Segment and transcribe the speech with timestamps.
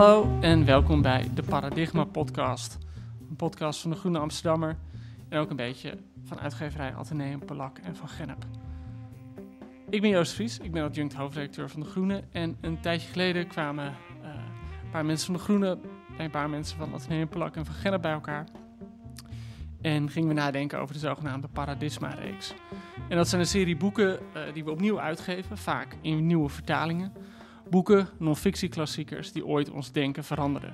[0.00, 2.78] Hallo en welkom bij de Paradigma Podcast.
[3.28, 4.76] Een podcast van de Groene Amsterdammer
[5.28, 8.44] en ook een beetje van uitgeverij Atheneum, Polak en Van Gennep.
[9.90, 12.22] Ik ben Joost Vries, ik ben adjunct hoofdredacteur van De Groene.
[12.32, 14.28] En een tijdje geleden kwamen uh,
[14.84, 15.78] een paar mensen van De Groene
[16.18, 18.46] en een paar mensen van Atheneum, Polak en Van Gennep bij elkaar.
[19.80, 22.54] En gingen we nadenken over de zogenaamde Paradigma-reeks.
[23.08, 27.12] En dat zijn een serie boeken uh, die we opnieuw uitgeven, vaak in nieuwe vertalingen.
[27.70, 30.72] Boeken, non-fictieklassiekers die ooit ons denken veranderden.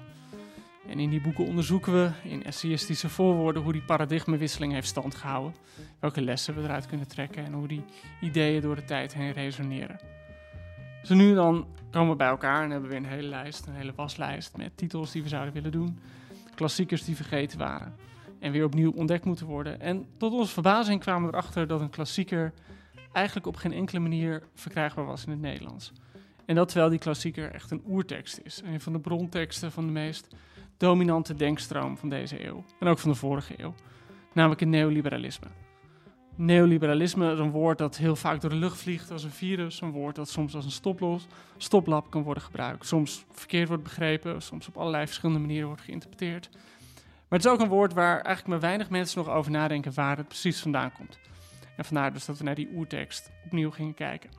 [0.88, 5.54] En in die boeken onderzoeken we in essayistische voorwoorden hoe die paradigmawisseling heeft stand gehouden,
[6.00, 7.84] welke lessen we eruit kunnen trekken en hoe die
[8.20, 9.98] ideeën door de tijd heen resoneren.
[11.00, 13.92] Dus nu dan komen we bij elkaar en hebben we een hele lijst, een hele
[13.94, 15.98] waslijst met titels die we zouden willen doen,
[16.54, 17.94] klassiekers die vergeten waren
[18.38, 19.80] en weer opnieuw ontdekt moeten worden.
[19.80, 22.52] En tot onze verbazing kwamen we erachter dat een klassieker
[23.12, 25.92] eigenlijk op geen enkele manier verkrijgbaar was in het Nederlands.
[26.46, 28.62] En dat terwijl die klassieker echt een oertekst is.
[28.64, 30.28] Een van de bronteksten van de meest
[30.76, 32.64] dominante denkstroom van deze eeuw.
[32.80, 33.74] En ook van de vorige eeuw.
[34.32, 35.46] Namelijk het neoliberalisme.
[36.34, 39.80] Neoliberalisme is een woord dat heel vaak door de lucht vliegt als een virus.
[39.80, 42.86] Een woord dat soms als een stoplos, stoplap kan worden gebruikt.
[42.86, 46.48] Soms verkeerd wordt begrepen, soms op allerlei verschillende manieren wordt geïnterpreteerd.
[47.28, 50.16] Maar het is ook een woord waar eigenlijk maar weinig mensen nog over nadenken waar
[50.16, 51.18] het precies vandaan komt.
[51.76, 54.30] En vandaar dus dat we naar die oertekst opnieuw gingen kijken.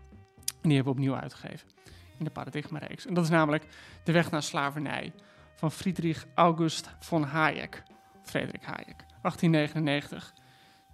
[0.62, 1.77] En die hebben we opnieuw uitgegeven
[2.18, 3.06] in de paradigma-reeks.
[3.06, 3.68] En dat is namelijk
[4.04, 5.14] De Weg naar Slavernij
[5.56, 7.84] van Friedrich August von Hayek.
[8.24, 10.34] Frederik Hayek, 1899,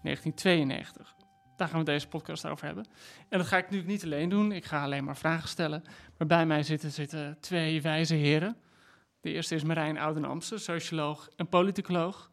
[0.02, 1.16] 1992.
[1.58, 2.86] Daar gaan we deze podcast over hebben.
[3.30, 4.52] En dat ga ik nu niet alleen doen.
[4.52, 5.84] Ik ga alleen maar vragen stellen.
[6.18, 8.58] Maar bij mij zitten, zitten twee wijze heren.
[9.22, 12.30] De eerste is Marijn Oudenamse, socioloog en politicoloog.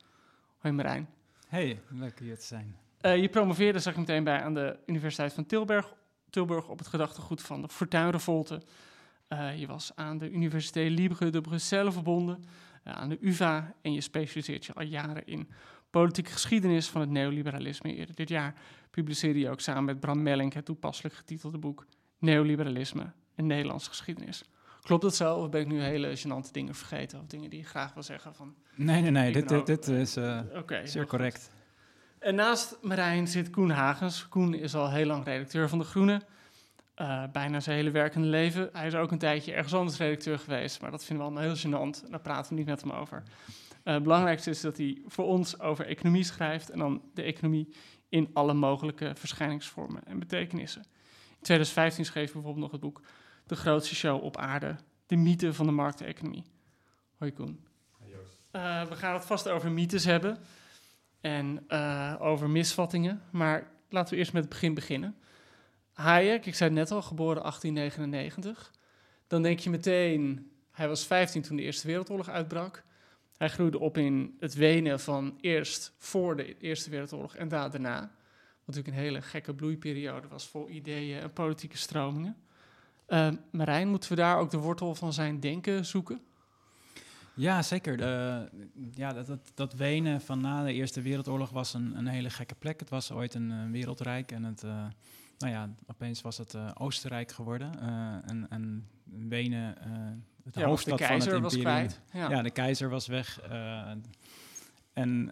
[0.59, 1.09] Hoi Marijn.
[1.49, 2.77] Hey, leuk hier te zijn.
[3.01, 5.95] Uh, je promoveerde, zag ik meteen bij, aan de Universiteit van Tilburg
[6.31, 8.63] Tilburg op het gedachtegoed van de Fortuinrevolte.
[9.33, 12.45] Uh, je was aan de Universiteit Libre de Bruxelles verbonden,
[12.87, 15.51] uh, aan de UvA en je specialiseert je al jaren in
[15.91, 17.95] politieke geschiedenis van het neoliberalisme.
[17.95, 18.55] Eerder dit jaar
[18.91, 21.87] publiceerde je ook samen met Bram Mellink het toepasselijk getitelde boek
[22.19, 24.45] Neoliberalisme en Nederlandse geschiedenis.
[24.83, 25.35] Klopt dat zo?
[25.35, 27.21] Of ben ik nu hele gênante dingen vergeten?
[27.21, 28.35] Of dingen die je graag wil zeggen?
[28.35, 29.33] Van, nee, nee, nee.
[29.33, 31.51] Dit, dit, dit, is uh, okay, zeer correct.
[32.19, 34.29] En naast Marijn zit Koen Hagens.
[34.29, 36.23] Koen is al heel lang redacteur van De Groene.
[37.01, 38.69] Uh, bijna zijn hele werkende leven.
[38.73, 41.67] Hij is ook een tijdje ergens anders redacteur geweest, maar dat vinden we allemaal heel
[41.67, 42.11] gênant.
[42.11, 43.23] Daar praten we niet met hem over.
[43.85, 47.75] Uh, het belangrijkste is dat hij voor ons over economie schrijft en dan de economie
[48.09, 50.83] in alle mogelijke verschijningsvormen en betekenissen.
[51.29, 53.03] In 2015 schreef hij bijvoorbeeld nog het boek
[53.47, 56.45] De grootste show op aarde, de mythe van de markteconomie.
[57.17, 57.65] Hoi Koen.
[58.53, 60.39] Uh, we gaan het vast over mythes hebben
[61.21, 61.71] en
[62.21, 63.23] over misvattingen.
[63.31, 65.17] Maar laten we eerst met het begin beginnen.
[66.01, 68.73] Hayek, ik zei net al, geboren 1899.
[69.27, 72.85] Dan denk je meteen, hij was 15 toen de Eerste Wereldoorlog uitbrak.
[73.37, 78.01] Hij groeide op in het Wenen van eerst voor de Eerste Wereldoorlog en daarna.
[78.01, 82.37] Wat natuurlijk een hele gekke bloeiperiode was vol ideeën en politieke stromingen.
[83.09, 86.21] Uh, Marijn, moeten we daar ook de wortel van zijn denken zoeken?
[87.35, 87.99] Ja, zeker.
[88.95, 92.55] Ja, dat, dat, dat, Wenen van na de Eerste Wereldoorlog was een, een hele gekke
[92.55, 92.81] plek.
[92.81, 94.85] Het was ooit een, een wereldrijk en het, uh,
[95.41, 97.73] nou ja, opeens was het uh, Oostenrijk geworden.
[97.83, 99.75] Uh, en, en Wenen,
[100.45, 101.87] het ja, hoofdstad de keizer van het imperium.
[101.87, 102.23] Was kwijt.
[102.23, 102.31] Ja.
[102.31, 102.43] ja.
[102.43, 103.41] de keizer was weg.
[104.93, 105.29] en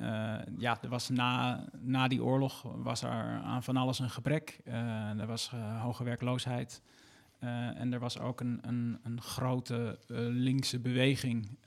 [0.58, 3.10] ja, er was na, na die oorlog was er
[3.42, 4.60] aan van alles een gebrek.
[5.18, 6.82] er was hoge werkloosheid.
[7.38, 9.98] En er was ook een, een, een grote
[10.32, 11.58] linkse beweging,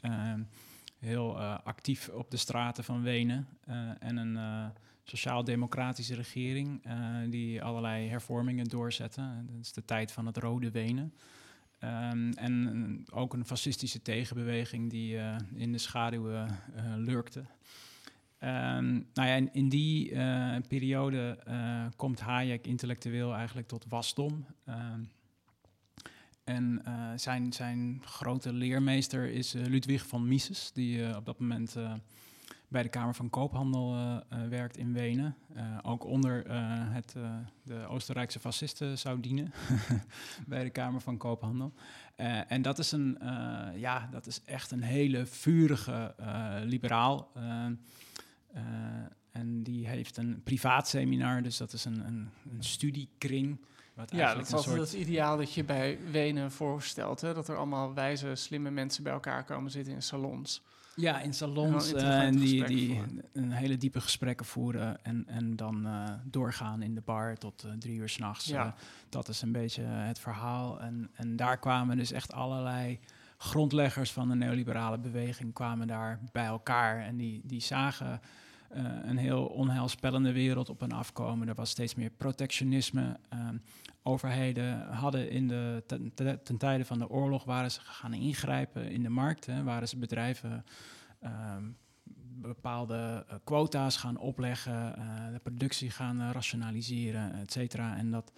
[1.00, 3.48] heel actief op de straten van Wenen.
[4.00, 4.38] en een
[5.12, 6.82] sociaal-democratische regering
[7.30, 9.22] die allerlei hervormingen doorzette.
[9.46, 11.14] Dat is de tijd van het Rode Wenen.
[11.84, 15.18] Um, en ook een fascistische tegenbeweging die
[15.56, 16.60] in de schaduwen
[16.98, 17.40] lurkte.
[17.40, 20.12] Um, nou ja, in, die
[20.68, 21.40] periode
[21.96, 24.46] komt Hayek intellectueel eigenlijk tot wasdom.
[24.70, 25.10] Um,
[26.44, 31.40] en uh, zijn, zijn grote leermeester is uh, Ludwig van Mises, die uh, op dat
[31.40, 31.76] moment
[32.72, 33.96] bij de Kamer van Koophandel
[34.50, 35.36] werkt in Wenen.
[35.82, 36.52] ook onder
[36.92, 37.16] het,
[37.64, 39.54] de Oostenrijkse fascisten zou dienen
[40.48, 41.74] bij de Kamer van Koophandel.
[42.48, 43.18] en dat is, een,
[43.76, 46.16] ja, dat is echt een hele vurige
[46.66, 47.32] liberaal.
[49.32, 53.60] en die heeft een privaat seminar, dus dat is een, een, een studiekring
[54.10, 54.92] ja, dat is altijd soort...
[54.92, 57.22] het ideaal dat je bij Wenen voorstelt.
[57.22, 57.34] Hè?
[57.34, 60.62] Dat er allemaal wijze, slimme mensen bij elkaar komen zitten in salons.
[60.96, 63.02] Ja, in salons en, uh, die, die
[63.34, 67.72] een hele diepe gesprekken voeren en, en dan uh, doorgaan in de bar tot uh,
[67.72, 68.46] drie uur s'nachts.
[68.46, 68.76] Ja.
[69.10, 70.82] dat is een beetje het verhaal.
[70.82, 73.00] En, en daar kwamen dus echt allerlei
[73.38, 78.22] grondleggers van de neoliberale beweging kwamen daar bij elkaar en die, die zagen
[78.76, 81.48] uh, een heel onheilspellende wereld op hen afkomen.
[81.48, 83.20] Er was steeds meer protectionisme.
[83.30, 83.56] Ehm,
[84.04, 85.84] overheden hadden in de,
[86.44, 89.46] ten, tijde van de oorlog waren ze gaan ingrijpen in de markt.
[89.46, 90.66] Hè, waren ze bedrijven
[91.20, 91.64] ehm,
[92.42, 97.98] bepaalde uh, quota's gaan opleggen, uh, de productie gaan rationaliseren, et cetera.
[97.98, 98.32] En dat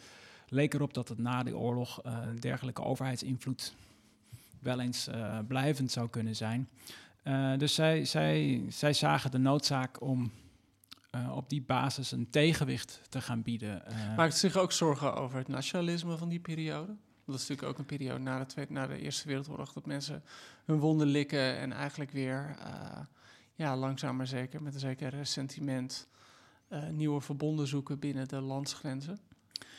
[0.48, 2.02] leek erop dat het na de oorlog
[2.40, 3.76] dergelijke overheidsinvloed
[4.60, 5.10] wel eens
[5.48, 6.70] blijvend zou kunnen zijn.
[7.24, 10.32] Uh, dus zij, zij, zij zagen de noodzaak om
[11.16, 13.84] uh, op die basis een tegenwicht te gaan bieden.
[13.90, 16.96] Uh, Maakt zich ook zorgen over het nationalisme van die periode?
[17.26, 20.24] Dat is natuurlijk ook een periode na de, tweede, na de Eerste Wereldoorlog dat mensen
[20.66, 22.56] hun wonden likken en eigenlijk weer
[23.56, 26.08] ja, langzaam maar zeker met een zeker sentiment
[26.92, 29.20] nieuwe verbonden zoeken binnen de landsgrenzen.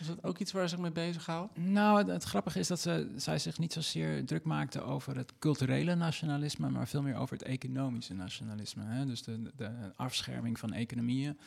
[0.00, 1.72] Is dat ook iets waar ze zich mee bezighouden?
[1.72, 5.94] Nou, het, grappige is dat ze, zij zich niet zozeer druk maakte over het culturele
[5.94, 8.84] nationalisme, maar veel meer over het economische nationalisme.
[8.84, 9.06] Hè?
[9.06, 11.38] Dus de, de afscherming van economieën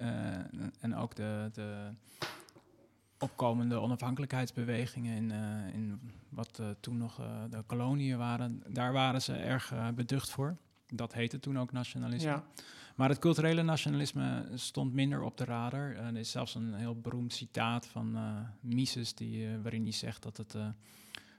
[0.00, 0.08] uh,
[0.80, 1.88] en ook de, de
[3.18, 7.20] opkomende onafhankelijkheidsbewegingen in, uh, in wat uh, toen nog
[7.50, 8.62] de koloniën waren.
[8.68, 10.56] Daar waren ze erg beducht voor.
[10.86, 12.30] Dat heette toen ook nationalisme.
[12.30, 12.44] Ja.
[12.94, 15.90] Maar het culturele nationalisme stond minder op de radar.
[15.90, 19.92] Uh, er is zelfs een heel beroemd citaat van uh, Mises, die, uh, waarin hij
[19.92, 20.56] zegt dat het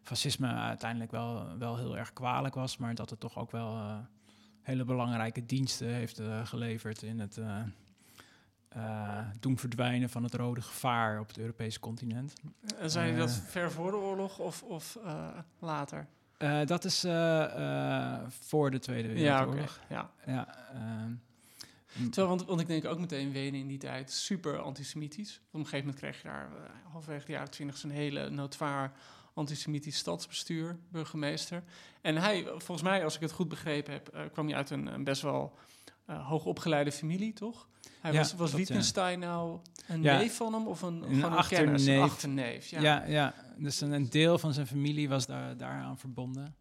[0.02, 4.02] fascisme uiteindelijk wel, wel heel erg kwalijk was, maar dat het toch ook wel
[4.62, 7.40] hele belangrijke diensten heeft geleverd in het
[9.40, 12.34] doen verdwijnen van het rode gevaar op het Europese continent.
[12.80, 14.98] En zei je dat ver voor de oorlog of, of
[15.60, 16.08] later?
[16.66, 17.00] dat is
[18.28, 19.80] voor de Tweede Wereldoorlog.
[19.90, 20.34] Ja, okay.
[20.34, 20.34] ja.
[20.34, 21.12] ja ehm,
[22.04, 25.42] Terwijl, want, want ik denk ook meteen Wenen in die tijd super antisemitisch.
[25.48, 28.92] Op een gegeven moment kreeg je daar uh, halverwege de jaren twintig zo'n hele notoire
[29.34, 31.64] antisemitisch stadsbestuur, burgemeester.
[32.02, 34.88] En hij, volgens mij, als ik het goed begrepen heb, uh, kwam hij uit een,
[34.88, 35.58] een best wel
[36.10, 37.68] uh, hoogopgeleide familie, toch?
[38.02, 40.18] Hij ja, was, was Wittgenstein nou een ja.
[40.18, 41.88] neef van hem of een, een, achterneef?
[41.88, 42.82] Een achterneef ja.
[42.82, 43.34] ja, ja.
[43.58, 46.56] Dus een, een, deel van zijn familie was daar, daaraan verbonden.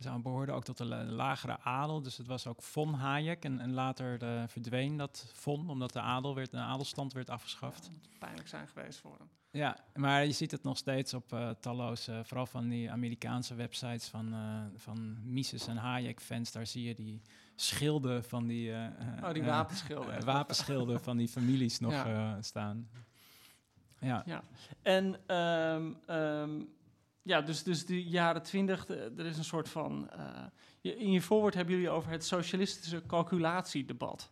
[0.00, 2.02] Ze behoorden ook tot de lagere adel.
[2.02, 3.44] Dus het was ook von Hayek.
[3.44, 7.90] En, en later uh, verdween dat von, omdat de, adel werd, de adelstand werd afgeschaft.
[7.92, 9.28] Ja, pijnlijk zijn geweest voor hem.
[9.50, 14.08] Ja, maar je ziet het nog steeds op uh, talloze, vooral van die Amerikaanse websites
[14.08, 16.52] van, uh, van Mises en Hayek-fans.
[16.52, 17.22] Daar zie je die
[17.54, 18.72] schilden van die...
[19.22, 20.24] oh, die wapenschilden.
[20.24, 22.42] wapenschilden van die families nog ja.
[22.42, 22.88] staan.
[24.00, 24.22] Ja.
[24.26, 24.42] ja.
[24.82, 26.68] En um, um,
[27.22, 30.10] ja, dus, dus de jaren twintig, er is een soort van...
[30.16, 30.44] Uh,
[30.80, 34.30] in je voorwoord hebben jullie over het socialistische calculatiedebat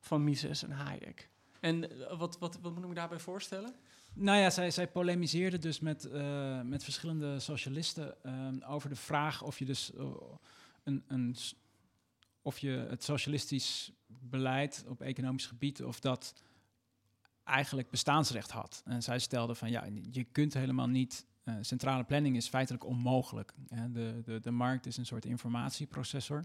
[0.00, 1.28] van Mises en Hayek.
[1.60, 3.74] En uh, wat, wat, wat moet ik me daarbij voorstellen?
[4.12, 8.14] Nou ja, zij, zij polemiseerde dus met, uh, met verschillende socialisten
[8.66, 9.92] over de vraag of je dus
[10.82, 11.36] een, een,
[12.42, 16.34] of je het socialistisch beleid op economisch gebied, of dat
[17.44, 18.82] eigenlijk bestaansrecht had.
[18.84, 23.52] En zij stelde van ja, je kunt helemaal niet uh, centrale planning is feitelijk onmogelijk.
[23.92, 26.44] de, de, de markt is een soort informatieprocessor.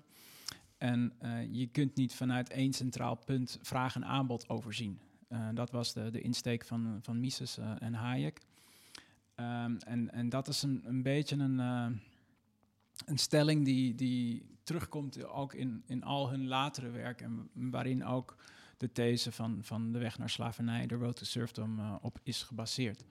[0.78, 5.00] En uh, je kunt niet vanuit één centraal punt vraag en aanbod overzien.
[5.30, 8.42] Uh, dat was de, de insteek van, van Mises en Hayek.
[9.36, 11.60] Um, en, en dat is een, een beetje een,
[13.06, 17.22] een stelling die, die terugkomt ook in, in al hun latere werk.
[17.22, 18.36] En waarin ook
[18.78, 23.06] de these van, van de weg naar slavernij, de road to serfdom, op is gebaseerd.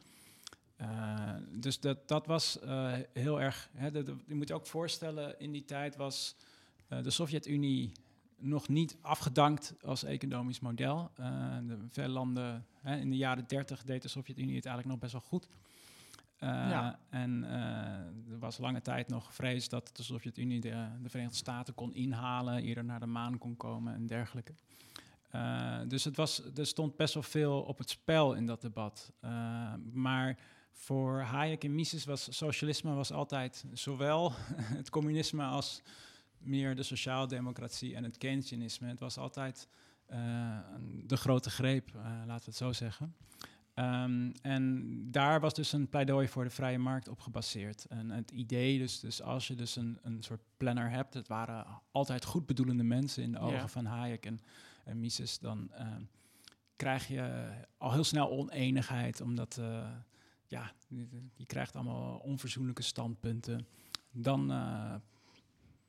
[0.81, 3.71] Uh, dus dat, dat was uh, heel erg.
[3.75, 3.87] Hè,
[4.27, 6.37] je moet je ook voorstellen, in die tijd was
[6.89, 7.93] uh, de Sovjet-Unie
[8.37, 11.11] nog niet afgedankt als economisch model.
[11.67, 15.13] de veel landen hè, in de jaren 30 deed de Sovjet-Unie het eigenlijk nog best
[15.13, 15.49] wel goed.
[16.41, 16.99] Ja.
[17.11, 17.45] En
[18.31, 22.63] er was lange tijd nog vrees dat de Sovjet-Unie de, de, Verenigde Staten kon inhalen,
[22.63, 24.53] eerder naar de maan kon komen en dergelijke.
[25.89, 29.13] dus het was, er stond best wel veel op het spel in dat debat.
[29.93, 30.39] maar
[30.79, 34.33] voor Hayek en Mises was socialisme was altijd zowel
[34.79, 35.83] het communisme als
[36.39, 38.89] meer de sociaaldemocratie en het Keynesianisme.
[38.89, 39.69] Het was altijd
[40.11, 40.59] uh,
[41.05, 43.17] de grote greep, uh, laten we het zo zeggen.
[43.75, 47.85] Um, en daar was dus een pleidooi voor de vrije markt op gebaseerd.
[47.85, 51.67] En het idee, dus, dus als je dus een, een soort planner hebt, het waren
[51.91, 53.69] altijd goed bedoelende mensen in de ogen ja.
[53.69, 54.41] van Hayek en,
[54.85, 55.87] en Mises, dan uh,
[56.77, 59.61] krijg je al heel snel oneenigheid, omdat
[60.49, 60.73] ja,
[61.35, 63.67] je krijgt allemaal onverzoenlijke standpunten.
[64.11, 64.95] Dan uh,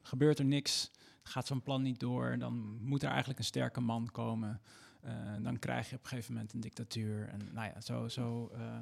[0.01, 0.91] gebeurt er niks,
[1.23, 4.61] gaat zo'n plan niet door, dan moet er eigenlijk een sterke man komen.
[5.05, 7.27] Uh, dan krijg je op een gegeven moment een dictatuur.
[7.27, 8.77] En nou ja, zo, zo, uh,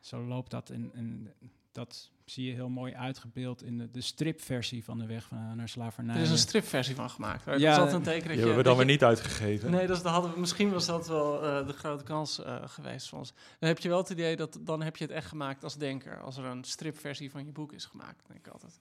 [0.00, 1.30] zo loopt dat in, in
[1.76, 5.68] dat zie je heel mooi uitgebeeld in de, de stripversie van de weg van, naar
[5.68, 6.16] slavernij.
[6.16, 7.44] Er is een stripversie van gemaakt.
[7.44, 9.04] Ja, Ja, dat is altijd een teken Die dat hebben je, we dan weer niet
[9.04, 9.70] uitgegeven.
[9.70, 13.18] Nee, dat, hadden we, misschien was dat wel eh, de grote kans eh, geweest voor
[13.18, 13.32] ons.
[13.58, 16.20] Dan heb je wel het idee dat dan heb je het echt gemaakt als denker.
[16.20, 18.80] Als er een stripversie van je boek is gemaakt, denk ik altijd.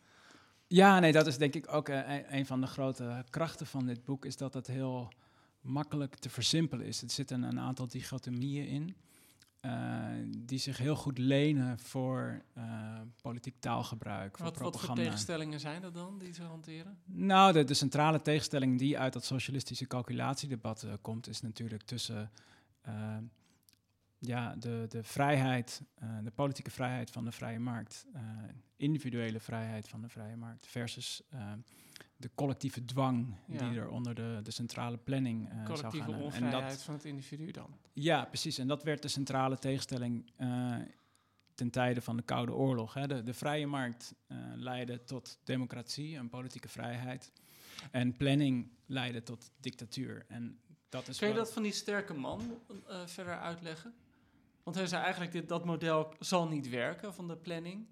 [0.68, 2.00] Ja, nee, dat is denk ik ook eh,
[2.30, 5.12] een, van de grote krachten van dit boek, is dat het heel
[5.62, 7.02] makkelijk te versimpelen is.
[7.02, 9.15] Er zitten een aantal dichotomieën in, eh,
[10.38, 15.04] die zich heel goed lenen voor eh, politiek taalgebruik, voor Wat, wat voor propaganda.
[15.04, 16.98] tegenstellingen zijn dat dan die ze hanteren?
[17.06, 22.32] Nou, de, de centrale tegenstelling die uit dat socialistische calculatiedebat eh, komt, is natuurlijk tussen
[22.82, 23.18] eh,
[24.20, 28.22] ja, de, de vrijheid, eh, de politieke vrijheid van de vrije markt, eh,
[28.78, 31.52] individuele vrijheid van de vrije markt, versus eh,
[32.18, 33.70] de collectieve dwang Ja.
[33.70, 37.52] die er onder de, de centrale planning eh zou Collectieve onvrijheid dat, van het individu
[37.52, 37.78] dan.
[37.94, 38.58] ja, precies.
[38.58, 40.76] En dat werd de centrale tegenstelling eh,
[41.56, 42.94] ten tijde van de Koude Oorlog.
[42.94, 43.08] Hè.
[43.08, 47.32] De, de vrije markt eh, leidde tot democratie en politieke vrijheid.
[47.92, 50.26] En planning leidde tot dictatuur.
[50.28, 53.94] En dat is Kun je dat van die sterke man eh, verder uitleggen?
[54.64, 57.88] Want hij zei eigenlijk, dit, dat model zal niet werken van de planning.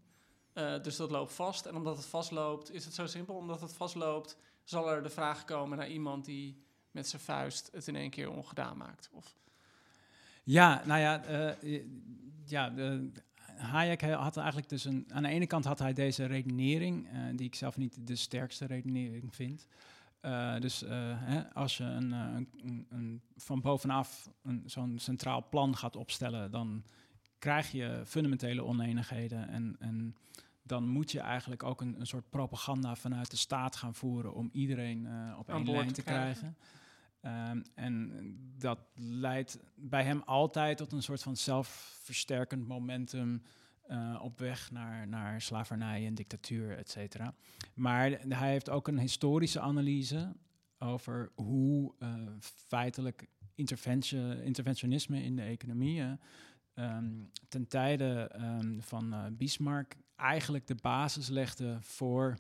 [0.54, 1.66] Eh, dus dat loopt vast.
[1.66, 3.36] En omdat het vastloopt, is het zo simpel.
[3.36, 7.88] Omdat het vastloopt, zal er de vraag komen naar iemand die met zijn vuist het
[7.88, 9.10] in één keer ongedaan maakt.
[9.12, 9.36] Of,
[10.44, 11.82] Ja, nou ja, eh,
[12.46, 12.74] ja
[13.56, 15.06] Hayek had eigenlijk dus een...
[15.10, 18.66] Aan de ene kant had hij deze redenering, eh, die ik zelf niet de sterkste
[18.66, 19.68] redenering vind.
[20.60, 26.52] Dus hè, als je een, een, een, van bovenaf een, zo'n centraal plan gaat opstellen,
[26.52, 26.84] dan
[27.44, 29.48] krijg je fundamentele oneenigheden.
[29.48, 30.16] En, en
[30.62, 34.50] dan moet je eigenlijk ook een, een soort propaganda vanuit de staat gaan voeren om
[34.54, 36.56] iedereen eh, op één lijn te te krijgen.
[37.22, 37.62] krijgen.
[37.62, 38.12] Ehm, en
[38.58, 43.44] dat leidt bij hem altijd tot een soort van zelfversterkend momentum
[43.82, 47.34] eh, op weg naar, naar slavernij en dictatuur, et cetera.
[47.74, 50.36] Maar hij heeft ook een historische analyse
[50.78, 52.14] over hoe eh,
[52.68, 56.04] feitelijk interventie, interventionisme in de economie
[56.74, 57.06] eh, ehm,
[57.54, 62.38] ten tijde ehm, van eh, Bismarck eigenlijk de basis legde voor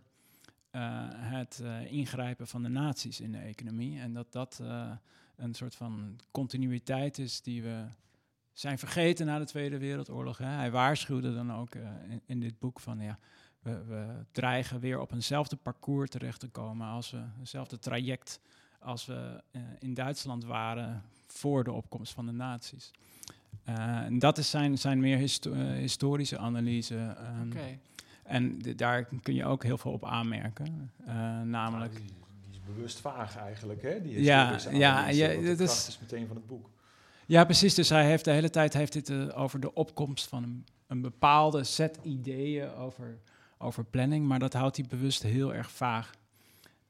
[0.70, 4.00] eh, het eh, ingrijpen van de naties in de economie.
[4.00, 4.62] En dat dat
[5.36, 7.86] een soort van continuïteit is die we
[8.54, 10.38] zijn vergeten na de Tweede Wereldoorlog.
[10.38, 10.46] Hè.
[10.46, 13.20] Hij waarschuwde dan ook in, in dit boek van ja,
[13.60, 18.40] we, we dreigen weer op eenzelfde parcours terecht te komen als we eenzelfde traject
[18.80, 19.44] als we
[19.80, 22.92] in Duitsland waren voor de opkomst van de naties.
[23.64, 26.96] Eh, en dat is zijn, zijn meer histo- eh, historische analyse.
[26.98, 27.78] ehm, Oké.
[28.24, 30.92] En daar kun je ook heel veel op aanmerken.
[31.06, 34.02] Eh, namelijk, die, die is bewust vaag eigenlijk, hè?
[34.02, 36.48] Die Ja, historische ja, analyse, ja, want de dat is- kracht is meteen van het
[36.48, 36.70] boek.
[37.26, 40.66] ja precies, dus hij heeft de hele tijd heeft dit over de opkomst van een,
[40.88, 43.18] een bepaalde set ideeën over,
[43.58, 46.12] over planning, maar dat houdt hij bewust heel erg vaag.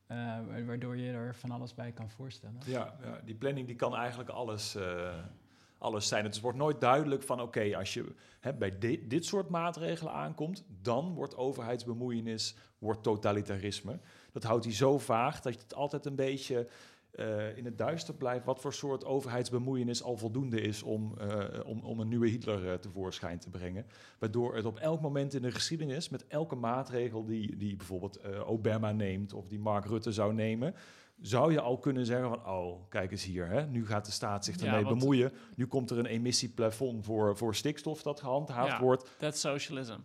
[0.08, 0.18] Eh,
[0.48, 2.56] wa- waardoor je er van alles bij kan voorstellen.
[2.66, 5.14] Ja, ja, die planning die kan eigenlijk alles, eh,
[5.84, 6.24] alles zijn.
[6.24, 8.06] Het wordt nooit duidelijk van oké, als je
[8.40, 14.00] hè, bij dit, dit soort maatregelen aankomt, dan wordt overheidsbemoeienis, wordt totalitarisme.
[14.32, 16.68] Dat houdt hij zo vaag dat het altijd een beetje
[17.14, 21.80] eh, in het duister blijft wat voor soort overheidsbemoeienis al voldoende is om, eh, om,
[21.80, 23.86] om een nieuwe Hitler eh, tevoorschijn te brengen.
[24.20, 28.92] Waardoor het op elk moment in de geschiedenis, met elke maatregel die, die bijvoorbeeld Obama
[28.92, 30.76] neemt of die Mark Rutte zou nemen,
[31.22, 34.46] zou je al kunnen zeggen van, oh, kijk eens hier, hè, nu gaat de staat
[34.46, 35.32] zich Ja, ermee want- bemoeien.
[35.56, 38.80] Nu komt er een emissieplafond voor, voor stikstof dat gehandhaafd Ja.
[38.80, 39.10] wordt.
[39.18, 39.98] That's socialism.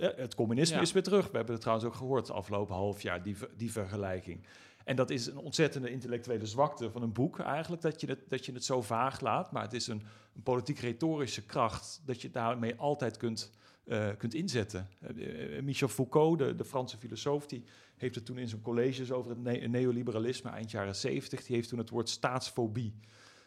[0.00, 0.82] Eh, Het communisme Ja.
[0.82, 1.30] is weer terug.
[1.30, 4.46] We hebben het trouwens ook gehoord het afgelopen half jaar, die, die vergelijking.
[4.84, 8.46] En dat is een ontzettende intellectuele zwakte van een boek eigenlijk, dat je het, dat
[8.46, 9.52] je het zo vaag laat.
[9.52, 10.02] Maar het is een,
[10.34, 13.50] een politiek-retorische kracht dat je daarmee altijd kunt,
[13.84, 14.88] eh, kunt inzetten.
[15.00, 17.64] Eh, eh, Michel Foucault, de, de Franse filosoof, die
[17.96, 21.68] heeft het toen in zijn colleges over het ne- neoliberalisme eind jaren 70, die heeft
[21.68, 22.94] toen het woord staatsfobie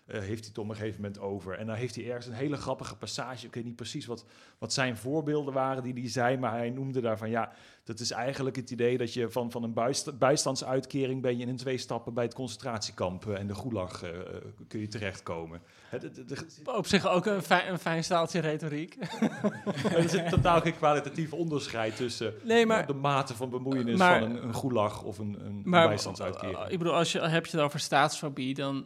[0.06, 1.58] eh, heeft hij het op een gegeven moment over.
[1.58, 3.46] En dan heeft hij ergens een hele grappige passage.
[3.46, 4.26] Ik weet niet precies wat,
[4.58, 7.52] wat zijn voorbeelden waren die hij zei, maar hij noemde daarvan, ja,
[7.84, 11.56] dat is eigenlijk het idee dat je van, van een bijsta- bijstandsuitkering ben je in
[11.56, 14.10] twee stappen bij het concentratiekamp eh, en de gulag eh,
[14.68, 15.62] kun je terechtkomen.
[16.66, 18.98] Op zich ook een fijn, een fijn staaltje retoriek.
[19.96, 24.30] er zit totaal geen kwalitatief onderscheid tussen Nee, maar, de mate van bemoeienis maar- van
[24.32, 26.58] een, een gulag of een, een maar bijstandsuitkering.
[26.68, 28.86] ik bedoel, als je heb je het over staatsfobie, dan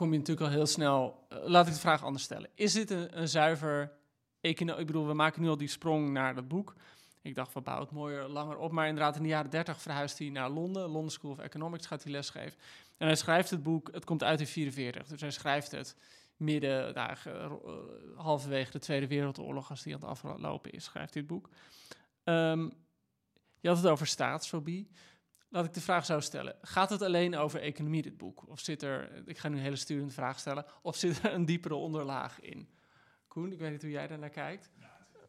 [0.00, 1.26] kom je natuurlijk al heel snel.
[1.28, 2.50] eh, laat ik de vraag anders stellen.
[2.54, 3.92] Is dit een, een zuiver
[4.40, 4.76] econo?
[4.76, 6.74] Ik bedoel, we maken nu al die sprong naar dat boek.
[7.22, 8.72] Ik dacht, we bouwen het mooier, langer op.
[8.72, 10.82] Maar inderdaad, in de jaren 30 verhuist hij naar Londen.
[10.82, 12.58] London School of Economics gaat hij lesgeven.
[12.96, 15.06] En hij schrijft het boek, het komt uit in 44.
[15.06, 15.96] Dus hij schrijft het
[16.36, 17.16] midden, nou,
[18.16, 21.48] halverwege de Tweede Wereldoorlog, als die aan het aflopen is, schrijft hij het boek.
[22.24, 22.68] Ehm,
[23.60, 24.90] je had het over staatsfobie.
[25.52, 26.54] Laat ik de vraag zo stellen.
[26.62, 28.48] Gaat het alleen over economie, dit boek?
[28.48, 31.44] Of zit er, ik ga nu een hele sturende vraag stellen, of zit er een
[31.44, 32.68] diepere onderlaag in?
[33.28, 34.70] Koen, ik weet niet hoe jij daar naar kijkt.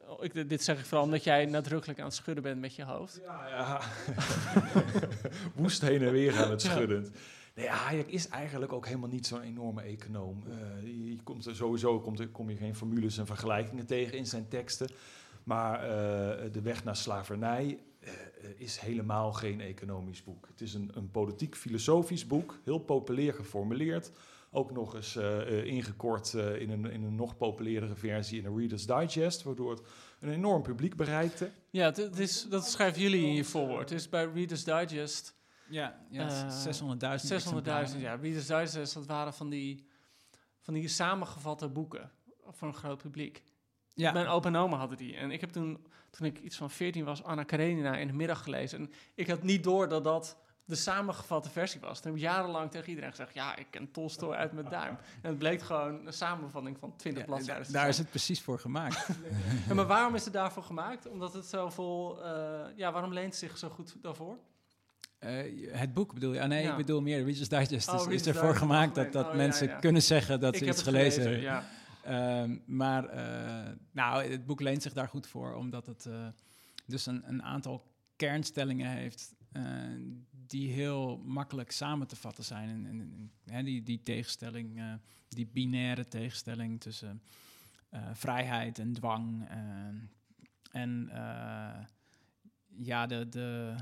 [0.07, 2.83] Oh, ik, dit zeg ik vooral omdat jij nadrukkelijk aan het schudden bent met je
[2.83, 3.19] hoofd.
[3.23, 3.81] Ja, ja.
[5.55, 7.11] Woest heen en weer aan het schuddend.
[7.55, 10.43] Nee, Hayek is eigenlijk ook helemaal niet zo'n enorme econoom.
[10.47, 14.25] Uh, je komt er sowieso komt er, kom je geen formules en vergelijkingen tegen in
[14.25, 14.89] zijn teksten.
[15.43, 15.89] Maar uh,
[16.51, 17.79] De weg naar slavernij
[18.55, 20.47] is helemaal geen economisch boek.
[20.47, 24.11] Het is een, een politiek-filosofisch boek, heel populair geformuleerd.
[24.51, 25.15] Ook nog eens
[25.63, 29.81] ingekort in, een, in een nog populairdere versie in een Reader's Digest, waardoor het
[30.19, 31.51] een enorm publiek bereikte.
[31.69, 33.89] Ja, het is, dat schrijven jullie in je voorwoord.
[33.89, 35.35] Het is bij Reader's Digest
[35.71, 37.93] ja, ja uh, 600.000.
[37.93, 38.15] 600.000, ja.
[38.15, 39.87] Reader's Digest, dat waren van die,
[40.59, 42.11] van die samengevatte boeken
[42.47, 43.43] voor een groot publiek.
[43.93, 44.11] Ja.
[44.11, 45.15] Mijn opa en oma hadden die.
[45.15, 48.43] En ik heb toen, toen ik iets van 14 was, Anna Karenina in de middag
[48.43, 48.79] gelezen.
[48.79, 51.99] En ik had niet door dat dat de samengevatte versie was.
[51.99, 53.33] Toen heb ik jarenlang tegen iedereen gezegd...
[53.33, 54.97] ja, ik ken Tolstoy uit mijn duim.
[55.21, 57.71] En het bleek gewoon een samenvatting van 20 bladzijden.
[57.71, 59.07] Daar is het precies voor gemaakt.
[59.67, 61.07] ja, maar waarom is het daarvoor gemaakt?
[61.07, 62.19] Omdat het zoveel...
[62.23, 64.37] Uh, ja, waarom leent het zich zo goed daarvoor?
[65.19, 66.41] Uh, het boek bedoel je?
[66.41, 67.89] Ah, nee, ik bedoel meer Reader's Digest.
[67.89, 69.79] Oh, is, is ervoor gemaakt dat, dat oh, mensen ja, ja.
[69.79, 71.63] kunnen zeggen dat ik ze iets gelezen hebben.
[72.07, 76.27] Uh, maar uh, nou, het boek leent zich daar goed voor, omdat het uh,
[76.85, 79.35] dus een, een, aantal kernstellingen heeft
[80.47, 82.69] die heel makkelijk samen te vatten zijn.
[82.69, 84.81] En, en, en die, die tegenstelling,
[85.27, 87.21] die binaire tegenstelling tussen
[88.13, 89.47] vrijheid en dwang.
[90.71, 91.09] en
[92.77, 93.75] ja, de, de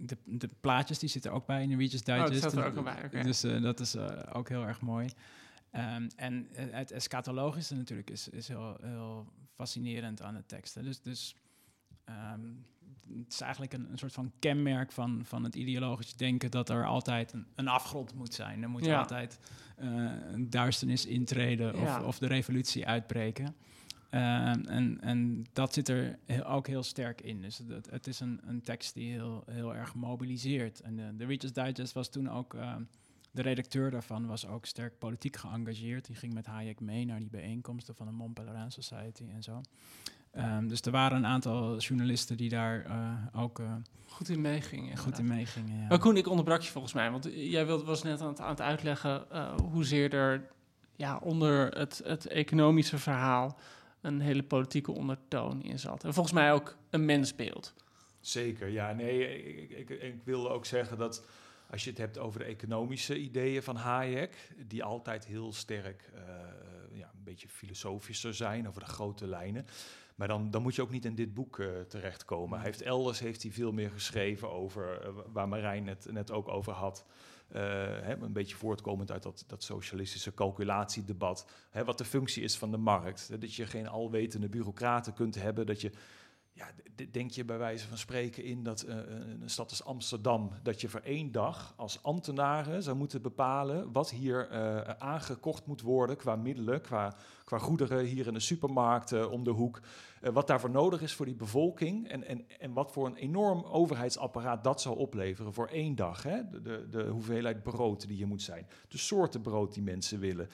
[0.00, 2.34] de, de plaatjes die zitten ook bij in de Regis Digest.
[2.34, 5.08] Oh, dat er ook bij, Dus uh, dat is uh, ook heel erg mooi.
[5.72, 10.84] Um, en uh, het eschatologische natuurlijk is, is heel, heel fascinerend aan de teksten.
[10.84, 11.36] Dus, dus
[12.08, 12.66] um,
[13.18, 16.50] het is eigenlijk een, een, soort van kenmerk van, van het ideologisch denken...
[16.50, 18.62] dat er altijd een, een afgrond moet zijn.
[18.62, 18.98] Er moet ja.
[18.98, 19.38] altijd
[19.76, 22.02] een duisternis intreden of, ja.
[22.02, 23.54] of de revolutie uitbreken.
[24.10, 27.40] Ehm, en, en dat zit er ook heel sterk in.
[27.40, 30.80] Dus het, het is een, een, tekst die heel, heel erg mobiliseert.
[30.80, 32.54] En de, de Reader's Digest was toen ook...
[32.54, 32.82] Ehm,
[33.30, 36.06] de redacteur daarvan was ook sterk politiek geëngageerd.
[36.06, 39.60] Die ging met Hayek mee naar die bijeenkomsten van de Mont Pelerin Society en zo.
[40.36, 43.74] Um, dus er waren een aantal journalisten die daar uh, ook uh,
[44.06, 44.96] goed in meegingen.
[44.96, 45.86] Goed in meegingen, ja.
[45.88, 48.50] Maar Koen, ik onderbrak je volgens mij, want jij wilde, was net aan het, aan
[48.50, 50.48] het uitleggen uh, hoezeer er
[50.96, 53.58] ja, onder het, het economische verhaal
[54.00, 56.04] een hele politieke ondertoon in zat.
[56.04, 57.74] En volgens mij ook een mensbeeld.
[58.20, 58.92] Zeker, ja.
[58.92, 61.24] Nee, ik, ik, ik wilde ook zeggen dat
[61.70, 66.20] als je het hebt over de economische ideeën van Hayek, die altijd heel sterk uh,
[66.92, 69.66] ja, een beetje filosofischer zijn over de grote lijnen.
[70.14, 72.58] Maar dan, dan moet je ook niet in dit boek uh, terechtkomen.
[72.58, 76.48] Hij heeft elders heeft hij veel meer geschreven over, uh, waar Marijn het net ook
[76.48, 77.04] over had.
[77.52, 81.46] Hè, een beetje voortkomend uit dat, dat socialistische calculatiedebat.
[81.70, 83.40] Hè, wat de functie is van de markt.
[83.40, 85.66] dat je geen alwetende bureaucraten kunt hebben.
[85.66, 85.90] Dat je
[86.60, 86.70] ja,
[87.10, 88.94] denk je bij wijze van spreken in dat uh,
[89.40, 94.10] een stad als Amsterdam, dat je voor één dag als ambtenaren zou moeten bepalen wat
[94.10, 97.16] hier uh, aangekocht moet worden qua middelen, qua,
[97.50, 99.80] qua goederen hier in de supermarkt uh, om de hoek.
[100.20, 104.64] wat daarvoor nodig is voor die bevolking en, en, en wat voor een enorm overheidsapparaat
[104.64, 106.22] dat zou opleveren voor één dag.
[106.22, 106.40] Hè?
[106.62, 110.48] De, de, hoeveelheid brood die je moet zijn, de soorten brood die mensen willen.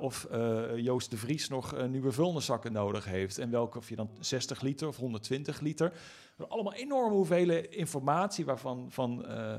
[0.00, 0.28] of
[0.76, 4.88] Joost de Vries nog nieuwe vuilniszakken nodig heeft en welke, of je dan 60 liter
[4.88, 5.92] of 120 liter.
[6.48, 9.56] Allemaal enorme hoeveelheden informatie waarvan van, uh,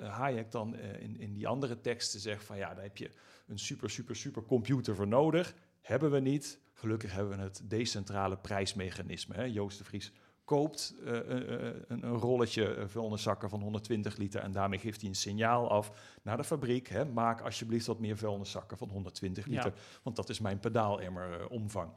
[0.00, 3.10] Hayek dan uh, in, in die andere teksten zegt van ja, daar heb je
[3.46, 5.54] een super, super, super computer voor nodig.
[5.80, 6.58] Hebben we niet.
[6.72, 9.34] Gelukkig hebben we het decentrale prijsmechanisme.
[9.34, 9.44] Hè.
[9.44, 10.12] Joost de Vries
[10.44, 15.70] koopt uh, een, een, rolletje vuilniszakken van 120 liter en daarmee geeft hij een signaal
[15.70, 16.88] af naar de fabriek.
[16.88, 20.00] Hè, maak alsjeblieft wat meer vuilniszakken van 120 liter, ja.
[20.02, 21.92] want dat is mijn pedaalemmer omvang.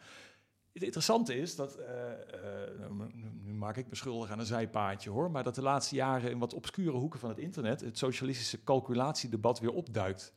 [0.74, 3.06] Het interessante is dat, uh, uh,
[3.44, 6.40] nu maak ik me schuldig aan een zijpaadje hoor, maar dat de laatste jaren in
[6.40, 10.34] wat obscure hoeken van het internet het socialistische calculatiedebat weer opduikt.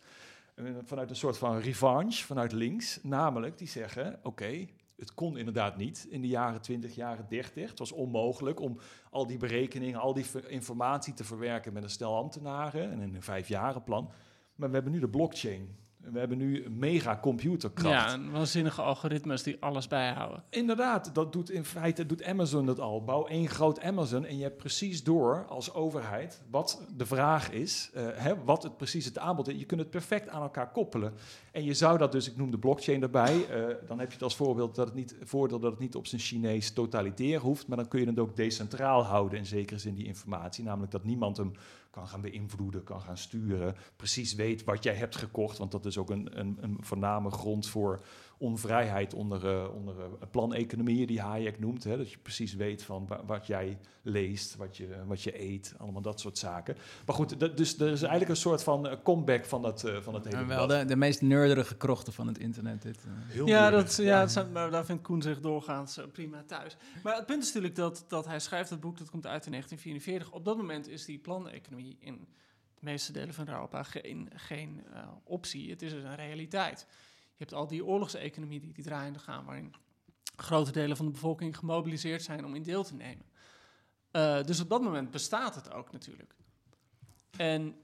[0.85, 6.07] Vanuit een soort van revanche, vanuit links, namelijk die zeggen, oké, het kon inderdaad niet
[6.11, 7.69] in de jaren 20, jaren 30.
[7.69, 8.79] Het was onmogelijk om
[9.11, 14.11] al die berekeningen, al die informatie te verwerken met een stel ambtenaren en een vijfjarenplan.
[14.55, 15.77] Maar we hebben nu de blockchain.
[16.13, 18.13] We hebben nu een mega computerkracht.
[18.13, 20.43] Ja, waanzinnige algoritmes die alles bijhouden.
[20.51, 23.05] Inderdaad, dat doet in feite doet Amazon dat al.
[23.05, 27.91] Bouw één groot Amazon en je hebt precies door als overheid wat de vraag is,
[27.95, 29.59] eh, hè, wat het precies het aanbod is.
[29.59, 31.15] Je kunt het perfect aan elkaar koppelen.
[31.53, 34.23] En je zou dat dus, ik noem de blockchain erbij, eh, dan heb je het
[34.23, 37.77] als voorbeeld dat het niet, voordeel dat het niet op zijn Chinees totalitair hoeft, maar
[37.77, 41.37] dan kun je het ook decentraal houden in zekere zin die informatie, namelijk dat niemand
[41.37, 41.53] hem
[41.95, 45.99] kan gaan beïnvloeden, kan gaan sturen, precies weet wat jij hebt gekocht, want dat is
[45.99, 48.01] ook een, een, een voorname grond voor
[48.45, 51.85] onvrijheid onder, uh, onder uh, planeconomieën die Hayek noemt.
[51.85, 56.03] Hè, dat je precies weet van wat jij leest, wat je, wat je eet, allemaal
[56.03, 56.77] dat soort zaken.
[57.07, 60.25] Maar goed, dus er is eigenlijk een soort van uh, comeback van, dat, van het
[60.25, 62.83] hele en wel de, de, meest nerderige krochten van het internet.
[62.83, 66.77] Dit, Heel ja, dat, ja, dat zijn, maar daar vindt Koen zich doorgaans prima thuis.
[67.03, 69.51] Maar het punt is natuurlijk dat, dat hij schrijft dat boek, dat komt uit in
[69.51, 70.33] 1944.
[70.33, 72.27] Op dat moment is die planeconomie in
[72.75, 74.83] de meeste delen van Europa geen, geen
[75.25, 75.71] optie.
[75.71, 76.87] Het is een realiteit.
[77.37, 79.75] Je hebt al die oorlogseconomie die, die draaiende gaan, waarin
[80.37, 83.27] grote delen van de bevolking gemobiliseerd zijn om in deel te nemen.
[84.13, 86.35] Uh, dus op dat moment bestaat het ook natuurlijk.
[87.37, 87.77] En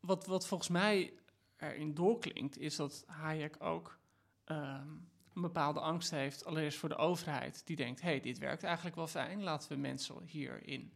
[0.00, 1.12] wat, wat volgens mij
[1.56, 3.98] erin doorklinkt, is dat Hayek ook
[4.46, 8.62] um, een bepaalde angst heeft, allereerst voor de overheid, die denkt: hé, hey, dit werkt
[8.62, 10.92] eigenlijk wel fijn, laten we mensen hierin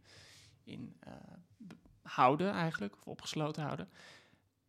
[0.64, 1.12] in, uh,
[2.03, 3.88] houden, eigenlijk, of opgesloten houden.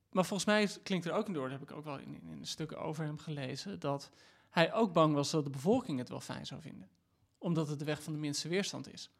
[0.09, 2.45] Maar volgens mij klinkt er ook in door, dat heb ik ook wel in, in,
[2.45, 4.11] stukken over hem gelezen, dat
[4.49, 6.89] hij ook bang was dat de bevolking het wel fijn zou vinden.
[7.37, 9.11] Omdat het de weg van de minste weerstand is.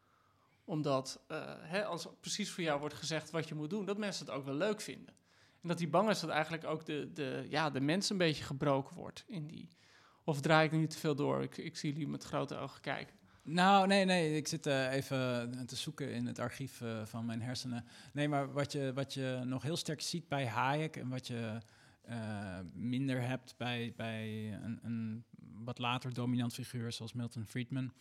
[0.63, 4.25] Omdat uh, hè, als precies voor jou wordt gezegd wat je moet doen, dat mensen
[4.25, 5.13] het ook wel leuk vinden.
[5.61, 8.43] En dat hij bang is dat eigenlijk ook de, de, ja, de mens een beetje
[8.43, 9.69] gebroken wordt in die.
[10.23, 11.43] Of draai ik nu te veel door?
[11.43, 13.18] Ik, ik zie jullie met grote ogen kijken.
[13.51, 14.35] Nou, nee, nee.
[14.35, 17.85] Ik zit uh, even te zoeken in het archief uh, van mijn hersenen.
[18.13, 21.57] Nee, maar wat je, wat je nog heel sterk ziet bij Hayek en wat je
[22.73, 27.93] minder hebt bij, bij een, een, wat later dominant figuur zoals Milton Friedman,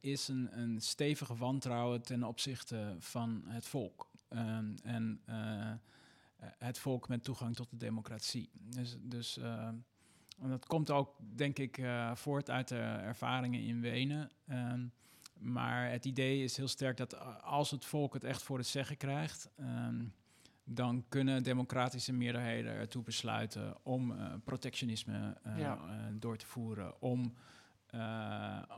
[0.00, 4.10] is een, een stevige wantrouwen ten opzichte van het volk.
[4.28, 5.20] Um, en
[6.58, 8.50] het volk met toegang tot de democratie.
[8.52, 9.38] Dus, dus
[10.42, 14.30] en dat komt ook, denk ik, uh, voort uit de ervaringen in Wenen.
[14.50, 14.92] Um,
[15.38, 18.96] maar het idee is heel sterk dat als het volk het echt voor het zeggen
[18.96, 20.14] krijgt, um,
[20.64, 25.78] dan kunnen democratische meerderheden ertoe besluiten om uh, protectionisme uh, ja.
[26.12, 27.34] door te voeren, om,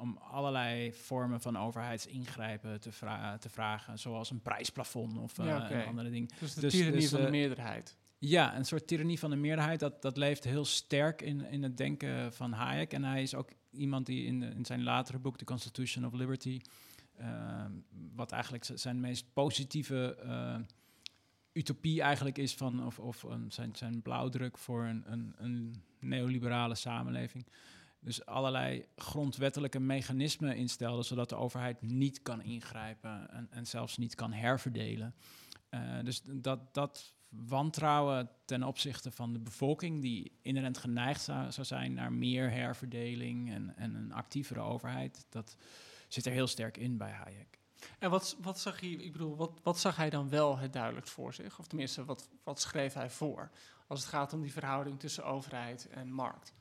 [0.00, 5.85] om allerlei vormen van overheidsingrijpen te, vra te vragen, zoals een prijsplafond of ja, okay.
[5.85, 6.29] andere dingen.
[6.40, 7.96] Dus de dus, dus, van de meerderheid.
[8.18, 11.77] Ja, een soort tirannie van de meerderheid, dat, dat leeft heel sterk in, in het
[11.77, 12.92] denken van Hayek.
[12.92, 16.61] En hij is ook iemand die in, in zijn latere boek, The Constitution of Liberty,
[17.20, 17.64] uh,
[18.14, 20.57] wat eigenlijk zijn meest positieve uh,
[21.53, 27.46] utopie eigenlijk is van, of, of zijn, zijn blauwdruk voor een, een, een neoliberale samenleving.
[28.00, 34.14] Dus allerlei grondwettelijke mechanismen instelde, zodat de overheid niet kan ingrijpen en, en zelfs niet
[34.14, 35.14] kan herverdelen.
[35.70, 37.14] Uh, dus dat, dat
[37.47, 43.53] wantrouwen ten opzichte van de bevolking, die inherent geneigd zou, zou zijn naar meer herverdeling
[43.53, 45.27] en, en, een actievere overheid.
[45.29, 45.57] Dat
[46.09, 47.59] zit er heel sterk in bij Hayek.
[47.99, 51.12] En wat, wat zag hij, ik bedoel, wat, wat zag hij dan wel het duidelijkst
[51.12, 51.59] voor zich?
[51.59, 53.51] Of tenminste, wat, wat schreef hij voor?
[53.87, 56.55] Als het gaat om die verhouding tussen overheid en markt.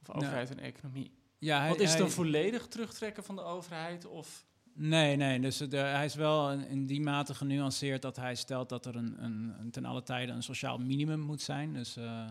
[0.00, 1.18] Of overheid nou, en economie.
[1.38, 4.06] Ja, hij, wat is het dan volledig terugtrekken van de overheid?
[4.06, 5.40] Of Nee, nee.
[5.40, 9.24] Dus de, hij is wel in die mate genuanceerd dat hij stelt dat er een,
[9.24, 11.72] een, ten alle tijden een sociaal minimum moet zijn.
[11.72, 12.28] Dus uh,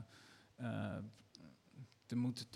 [0.61, 0.67] uh,
[2.07, 2.47] er, moet,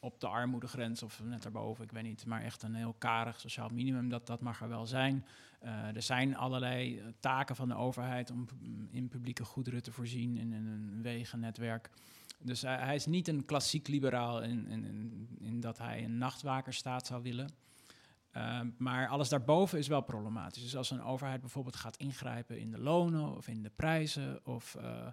[0.00, 3.68] op de armoedegrens of net daarboven, ik weet niet, maar echt een heel karig sociaal
[3.68, 5.26] minimum, dat, dat mag er wel zijn.
[5.94, 8.46] Er zijn allerlei taken van de overheid om
[8.90, 11.90] in publieke goederen te voorzien in, een wegennetwerk.
[12.38, 17.06] Dus hij, hij, is niet een klassiek liberaal in, in, in dat hij een nachtwakerstaat
[17.06, 17.65] zou willen.
[18.36, 20.62] Uh, maar alles daarboven is wel problematisch.
[20.62, 24.76] Dus als een overheid bijvoorbeeld gaat ingrijpen in de lonen of in de prijzen of
[24.78, 25.06] uh,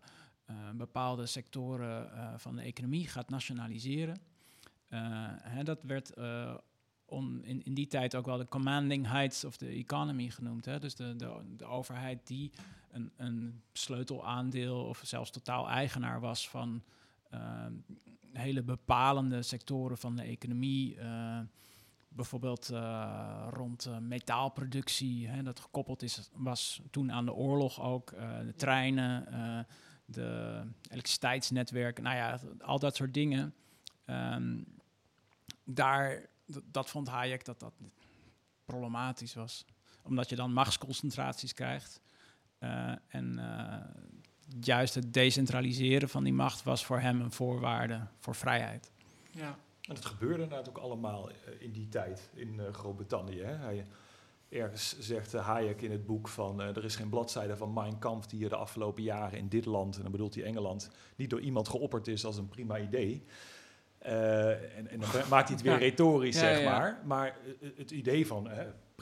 [0.50, 2.10] uh, bepaalde sectoren
[2.40, 4.18] van de economie gaat nationaliseren.
[5.42, 6.14] Hè, dat werd
[7.42, 10.66] in, in die tijd ook wel de commanding heights of the economy genoemd.
[10.66, 10.80] Hè?
[10.80, 11.16] Dus de,
[11.58, 12.52] de, overheid die
[12.92, 16.84] een, een sleutelaandeel of zelfs totaal eigenaar was van
[18.32, 20.98] hele bepalende sectoren van de economie
[22.16, 28.12] bijvoorbeeld uh, rond uh, metaalproductie, hè, dat gekoppeld is, was toen aan de oorlog ook,
[28.12, 29.26] uh, de treinen,
[30.06, 33.54] de elektriciteitsnetwerken, nou ja, al dat soort dingen.
[34.06, 34.66] Um,
[35.64, 36.26] daar,
[36.72, 37.74] dat vond Hayek dat dat
[38.66, 39.66] problematisch was,
[40.02, 42.02] omdat je dan machtsconcentraties krijgt.
[43.08, 43.40] en
[44.60, 48.92] juist het decentraliseren van die macht was voor hem een voorwaarde voor vrijheid.
[49.32, 49.58] Ja.
[49.88, 53.42] En het gebeurde natuurlijk ook allemaal eh, in die tijd in uh, Groot-Brittannië.
[53.42, 53.86] Hij,
[54.50, 58.50] ergens zegt Hayek in het boek van er is geen bladzijde van Mein Kampf die
[58.50, 62.08] de afgelopen jaren in dit land, en dan bedoelt hij Engeland, niet door iemand geopperd
[62.08, 63.26] is als een prima idee.
[64.00, 67.02] en, en, dan maakt hij het weer retorisch, zeg maar.
[67.06, 67.38] Maar
[67.76, 68.50] het idee van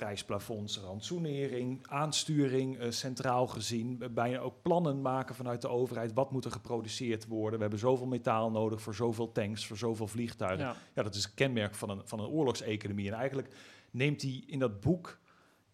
[0.01, 6.13] prijsplafonds, rantsoenering, aansturing, centraal gezien, bijna ook plannen maken vanuit de overheid.
[6.13, 7.55] Wat moet er geproduceerd worden?
[7.55, 10.65] We hebben zoveel metaal nodig voor zoveel tanks, voor zoveel vliegtuigen.
[10.65, 13.07] Ja, ja dat is een kenmerk van een, van een oorlogseconomie.
[13.07, 13.55] En eigenlijk
[13.91, 15.19] neemt hij in dat boek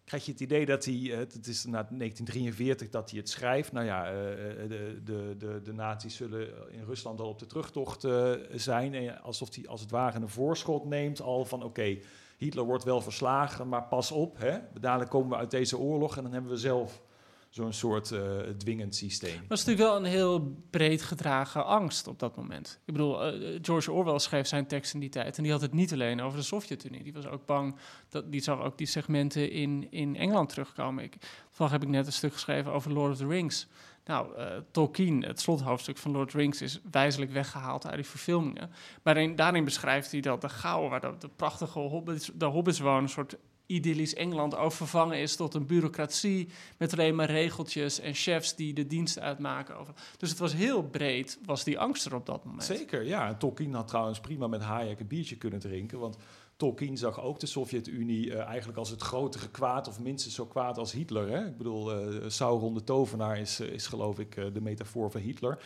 [0.04, 3.72] krijg je het idee dat hij, het is na 1943 dat hij het schrijft.
[3.72, 8.06] Nou ja, de, de, de, de nazi's zullen in Rusland al op de terugtocht
[8.54, 8.94] zijn.
[8.94, 11.98] En alsof hij als het ware een voorschot neemt al van oké,
[12.38, 14.58] Hitler wordt wel verslagen, maar pas op, hè?
[14.80, 17.02] dadelijk komen we uit deze oorlog en dan hebben we zelf
[17.50, 19.40] zo'n soort uh, dwingend systeem.
[19.48, 22.80] Dat is natuurlijk wel een heel breed gedragen angst op dat moment.
[22.84, 25.72] Ik bedoel, uh, George Orwell schreef zijn tekst in die tijd en die had het
[25.72, 27.02] niet alleen over de Sovjet-Unie.
[27.02, 27.76] Die was ook bang,
[28.08, 31.04] dat, die zag ook die segmenten in, in Engeland terugkomen.
[31.04, 31.16] Ik,
[31.56, 33.66] heb ik net een stuk geschreven over Lord of the Rings.
[34.08, 38.70] Nou, uh, Tolkien, het slothoofdstuk van Lord Rings, is wijzelijk weggehaald uit die verfilmingen.
[39.02, 43.02] Maar daarin beschrijft hij dat de gauw, waar de, de prachtige hobbits, de hobbits wonen,
[43.02, 48.14] een soort idyllisch Engeland ook vervangen is tot een bureaucratie met alleen maar regeltjes en
[48.14, 49.76] chefs die de dienst uitmaken.
[49.76, 49.94] Over.
[50.16, 52.64] Dus het was heel breed, was die angst er op dat moment.
[52.64, 53.28] Zeker, ja.
[53.28, 56.16] En Tolkien had trouwens prima met Hayek een biertje kunnen drinken, want
[56.58, 60.78] Tolkien zag ook de Sovjet-Unie uh, eigenlijk als het grotere kwaad, of minstens zo kwaad
[60.78, 61.28] als Hitler.
[61.28, 61.46] Hè?
[61.46, 65.58] Ik bedoel, uh, Sauron de tovenaar is, is geloof ik de metafoor van Hitler.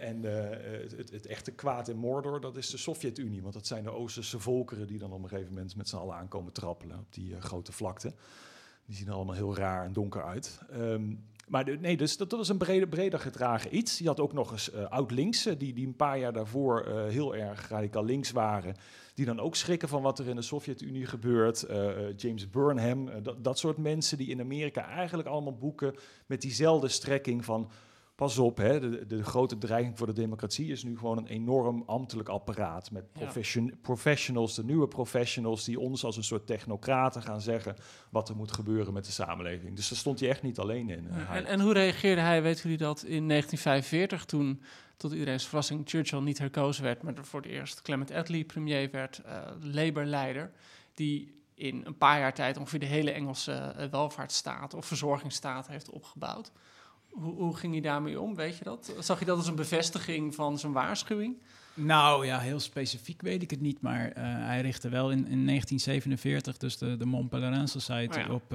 [0.00, 3.42] En het, het, echte kwaad in Mordor, dat is de Sovjet-Unie.
[3.42, 6.14] Want dat zijn de Oosterse volkeren die dan op een gegeven moment met z'n allen
[6.14, 8.14] aankomen trappelen op die grote vlakte.
[8.86, 10.60] Die zien er allemaal heel raar en donker uit.
[10.72, 13.96] Um, maar nee, dus dat, was een breder, breder gedragen iets.
[13.96, 18.04] Die had ook nog eens oud-linkse, die, die een paar jaar daarvoor heel erg radicaal
[18.04, 18.76] links waren.
[19.18, 21.66] Die dan ook schrikken van wat er in de Sovjet-Unie gebeurt.
[22.16, 25.94] James Burnham, dat, dat soort mensen die in Amerika eigenlijk allemaal boeken
[26.26, 27.70] met diezelfde strekking van
[28.18, 31.82] pas op, hè, de, de, grote dreiging voor de democratie is nu gewoon een enorm
[31.86, 37.40] ambtelijk apparaat met profession, professionals, de nieuwe professionals, die ons als een soort technocraten gaan
[37.40, 37.74] zeggen
[38.10, 39.76] wat er moet gebeuren met de samenleving.
[39.76, 41.08] Dus daar stond hij echt niet alleen in.
[41.10, 44.62] Eh, en, en, hoe reageerde hij, weten jullie dat, in 1945 toen
[44.98, 48.90] tot iedereen's verrassing Churchill niet herkozen werd, maar er voor het eerst Clement Attlee premier
[48.90, 50.50] werd, uh, Labour-leider,
[50.94, 55.90] die in een paar jaar tijd ongeveer de hele Engelse uh, welvaartsstaat of verzorgingsstaat heeft
[55.90, 56.50] opgebouwd.
[57.08, 58.92] Hoe, hoe, ging hij daarmee om, weet je dat?
[58.98, 61.36] Zag je dat als een bevestiging van zijn waarschuwing?
[61.74, 65.46] Nou ja, heel specifiek weet ik het niet, maar uh, hij richtte wel in, in
[65.46, 68.54] 1947 dus de, de Mont Pelerin Society oh op,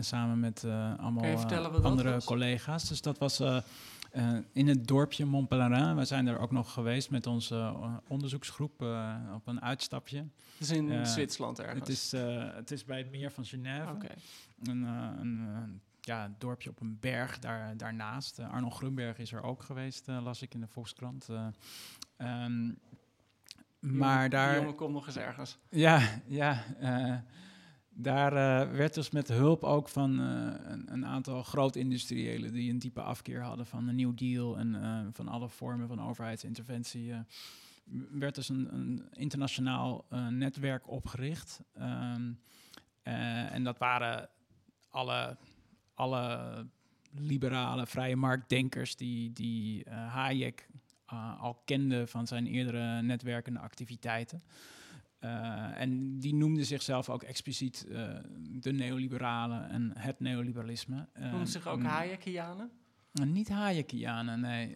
[0.00, 0.64] samen met
[0.98, 1.46] allemaal
[1.82, 2.88] andere collega's.
[2.88, 3.40] Dus dat was
[4.52, 5.96] in het dorpje Mont Pelerin.
[5.96, 7.76] We zijn er ook nog geweest met onze
[8.08, 8.80] onderzoeksgroep
[9.34, 10.18] op een uitstapje.
[10.18, 11.78] Het is in Zwitserland ergens?
[11.78, 12.12] Het is,
[12.54, 13.90] het is bij het meer van Genève.
[13.90, 14.16] Okay.
[14.62, 14.82] Een,
[15.20, 18.38] een ja, dorpje op een berg daar, daarnaast.
[18.38, 21.28] Arnold Grunberg is er ook geweest, las ik in de Volkskrant.
[22.18, 22.78] Um,
[23.78, 24.52] maar daar...
[24.52, 25.58] Die jongen komt nog eens ergens.
[25.68, 26.64] Ja, ja.
[27.94, 28.32] Daar
[28.72, 32.52] werd dus met hulp ook van een, een, aantal groot-industriëlen...
[32.52, 34.58] die een diepe afkeer hadden van een New Deal...
[34.58, 37.14] en van alle vormen van overheidsinterventie...
[38.10, 41.60] werd dus een, een internationaal netwerk opgericht.
[41.78, 42.40] Um,
[43.02, 44.28] en dat waren
[44.90, 45.36] alle
[45.94, 46.66] alle
[47.10, 50.66] liberale vrije marktdenkers die, die Hayek
[51.38, 54.42] al kende van zijn eerdere netwerkende activiteiten.
[55.24, 57.86] Uh, en die noemde zichzelf ook expliciet
[58.60, 61.08] de neoliberalen en het neoliberalisme.
[61.18, 62.70] Noemden zich ook Hayekianen?
[63.12, 64.74] niet Hayekianen, nee.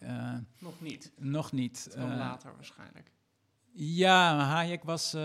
[0.59, 1.11] nog niet?
[1.17, 1.95] Nog niet.
[1.97, 3.11] Later waarschijnlijk.
[3.71, 5.15] Ja, Hayek was,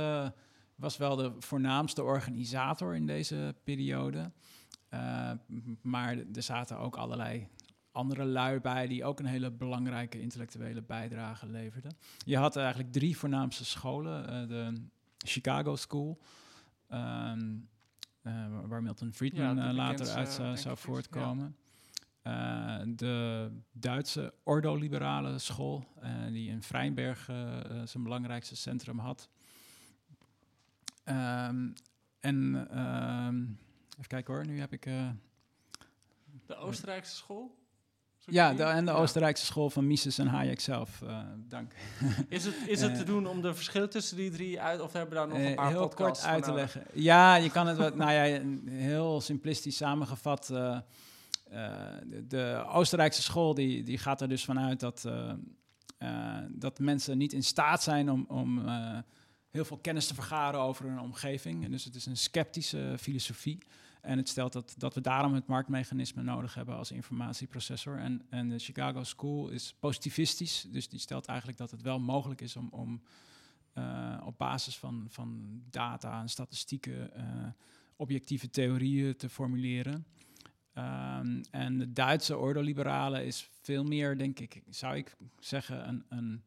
[0.75, 4.31] was wel de voornaamste organisator in deze periode.
[4.95, 5.31] Uh,
[5.83, 7.49] maar er zaten ook allerlei
[7.93, 11.97] andere lui bij die ook een hele belangrijke intellectuele bijdrage leverden.
[12.25, 14.43] Je had eigenlijk drie voornaamste scholen.
[14.43, 14.89] Uh, de
[15.25, 16.19] Chicago School,
[16.91, 17.69] um,
[18.23, 21.57] uh, waar Milton Friedman ja, later uit zou voortkomen.
[22.23, 22.85] Ja.
[22.87, 25.85] de Duitse Ordo-liberale school,
[26.29, 27.25] die in Vrijberg
[27.85, 29.29] zijn belangrijkste centrum had.
[31.05, 31.73] Um,
[32.21, 33.43] en ehm,
[33.91, 34.83] Even kijken hoor, nu heb ik...
[36.47, 37.64] De Oostenrijkse school?
[38.27, 41.01] Ja, de, en de Oostenrijkse school van Mises en Hayek zelf.
[41.05, 41.73] Uh, dank.
[42.29, 44.81] Is het, is het te doen om de verschillen tussen die drie uit...
[44.81, 46.85] of hebben we daar nog een paar heel kort uit te leggen.
[46.93, 47.95] Ja, je kan het wat...
[48.05, 50.47] nou ja, heel simplistisch samengevat...
[50.47, 50.83] De,
[52.29, 55.09] de Oostenrijkse school die, die gaat er dus vanuit dat,
[56.49, 58.69] dat mensen niet in staat zijn om, om
[59.55, 61.65] heel veel kennis te vergaren over hun omgeving.
[61.65, 63.59] En dus het is een sceptische filosofie.
[64.05, 67.99] En het stelt dat, dat we daarom het marktmechanisme nodig hebben als informatieprocessor.
[67.99, 72.41] En, en de Chicago School is positivistisch, dus die stelt eigenlijk dat het wel mogelijk
[72.41, 73.03] is om, om
[73.75, 77.23] uh, op basis van, van data en statistieken uh,
[77.97, 80.07] objectieve theorieën te formuleren.
[80.75, 86.43] Um, en de Duitse ordoliberale is veel meer, denk ik, zou ik zeggen, een, een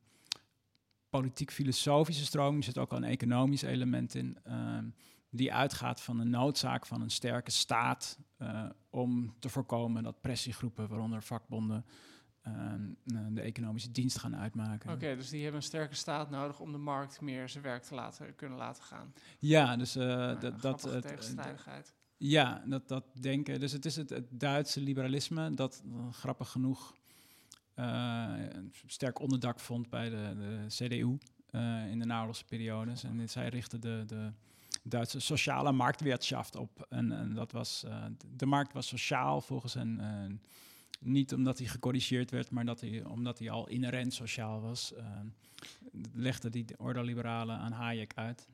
[1.09, 2.57] politiek-filosofische stroming.
[2.57, 4.37] Er zit ook al een economisch element in.
[4.47, 4.93] Um,
[5.29, 10.87] die uitgaat van de noodzaak van een sterke staat uh, om te voorkomen dat pressiegroepen,
[10.87, 11.85] waaronder vakbonden,
[12.47, 12.73] uh,
[13.29, 14.89] de economische dienst gaan uitmaken.
[14.89, 17.83] Oké, okay, dus die hebben een sterke staat nodig om de markt meer zijn werk
[17.83, 19.13] te laten kunnen laten gaan.
[19.39, 20.61] Ja, dus uh, dat.
[20.61, 21.93] dat tegenstrijdigheid.
[22.17, 23.59] Ja, dat, dat denken.
[23.59, 26.95] Dus het is het, het Duitse liberalisme dat grappig genoeg
[27.73, 31.17] een sterk onderdak vond bij de, de CDU
[31.89, 33.03] in de naoorlogse periodes.
[33.03, 34.31] En zij richtten de, de
[34.89, 36.86] Duitse sociale marktwirtschaft op.
[36.89, 40.00] En, en dat was, uh, de markt was sociaal volgens hen.
[40.00, 40.38] Uh,
[41.00, 44.93] niet omdat hij gecorrigeerd werd, maar dat hij, omdat hij al inherent sociaal was.
[44.97, 45.04] Uh,
[46.13, 48.47] legde die ordoliberalen aan Hayek uit.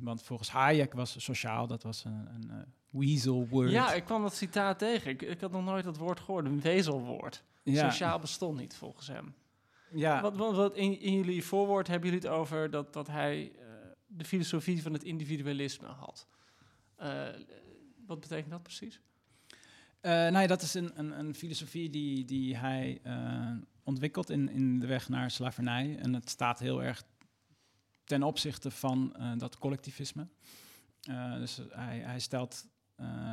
[0.00, 3.70] want volgens Hayek was sociaal, dat was een, een weasel word.
[3.70, 5.10] Ja, ik kwam dat citaat tegen.
[5.10, 7.44] Ik, ik had nog nooit dat woord gehoord, een wezelwoord.
[7.62, 7.90] Ja.
[7.90, 9.34] Sociaal bestond niet volgens hem.
[9.92, 10.20] Ja.
[10.20, 13.52] Wat, wat, wat in, in, jullie voorwoord hebben jullie het over dat, dat hij
[14.16, 16.26] de filosofie van het individualisme had.
[17.00, 17.28] Uh,
[18.06, 19.00] wat betekent dat precies?
[20.02, 24.48] Uh, nou ja, dat is een, een, een, filosofie die, die hij uh, ontwikkelt in,
[24.48, 25.98] in de weg naar slavernij.
[25.98, 27.02] En het staat heel erg
[28.04, 30.28] ten opzichte van dat collectivisme.
[31.38, 32.66] dus hij, hij stelt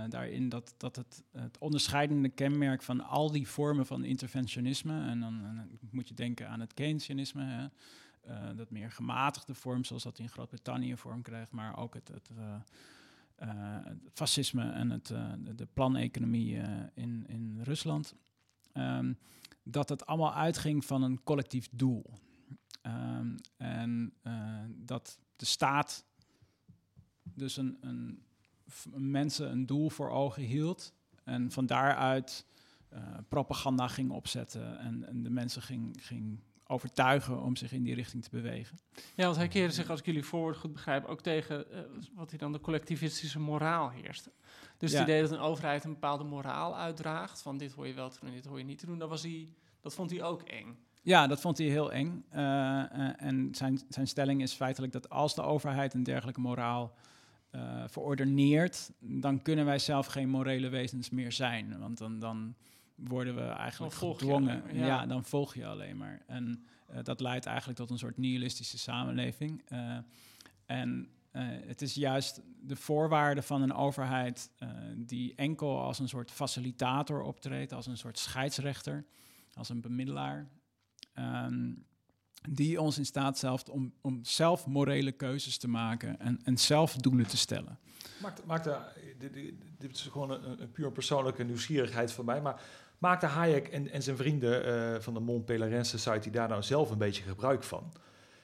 [0.08, 5.46] daarin dat, dat het, het onderscheidende kenmerk van al die vormen van interventionisme, en dan,
[5.46, 7.68] en dan moet je denken aan het Keynesianisme, hè,
[8.28, 12.30] uh, dat meer gematigde vorm, zoals dat in Groot-Brittannië vorm krijgt, maar ook het, het,
[12.38, 12.56] uh,
[13.44, 15.08] uh, het fascisme en het,
[15.56, 16.62] de, planeconomie
[16.94, 18.16] in, in Rusland.
[18.74, 19.18] Um,
[19.64, 22.06] dat het allemaal uitging van een collectief doel.
[22.82, 24.14] Um, en
[24.70, 26.06] dat de staat
[27.24, 28.24] dus een, een,
[28.96, 32.46] mensen een doel voor ogen hield en van daaruit
[33.28, 36.40] propaganda ging opzetten en, en de mensen ging, ging
[36.72, 38.80] overtuigen om zich in die richting te bewegen.
[39.16, 41.80] Ja, want hij keerde zich, als ik jullie voorwoord goed begrijp, ook tegen uh,
[42.14, 44.30] wat hij dan de collectivistische moraal heerst.
[44.78, 45.00] Dus ja.
[45.00, 48.18] het idee dat een overheid een bepaalde moraal uitdraagt, van dit hoor je wel te
[48.22, 49.48] doen, dit hoor je niet te doen, dat, was hij,
[49.82, 50.78] dat vond hij ook eng.
[51.02, 52.26] Ja, dat vond hij heel eng.
[52.34, 56.94] Uh, uh, en zijn, zijn stelling is feitelijk dat als de overheid een dergelijke moraal
[57.88, 61.80] verordeneert, dan kunnen wij zelf geen morele wezens meer zijn.
[61.80, 62.56] Want dan, dan
[63.08, 64.64] worden we eigenlijk gedwongen.
[64.74, 64.86] Ja.
[64.86, 65.06] ja.
[65.06, 66.22] dan volg je alleen maar.
[66.28, 69.62] En uh, dat leidt eigenlijk tot een soort nihilistische samenleving.
[69.72, 69.98] Uh,
[70.66, 74.52] en uh, het is juist de voorwaarde van een overheid
[74.96, 79.06] die enkel als een soort facilitator optreedt, als een soort scheidsrechter,
[79.54, 80.48] als een bemiddelaar.
[81.16, 81.88] Um,
[82.50, 86.96] die ons in staat stelt om, om zelf morele keuzes te maken en, en zelf
[86.96, 87.80] doelen te stellen.
[88.22, 88.70] Maakt, maakt
[89.18, 89.34] dit,
[89.78, 92.62] dit is gewoon een, een puur persoonlijke nieuwsgierigheid van mij, maar
[93.00, 96.98] maakte Hayek en, zijn vrienden uh, van de Mont Pelerin Society daar nou zelf een
[96.98, 97.94] beetje gebruik van?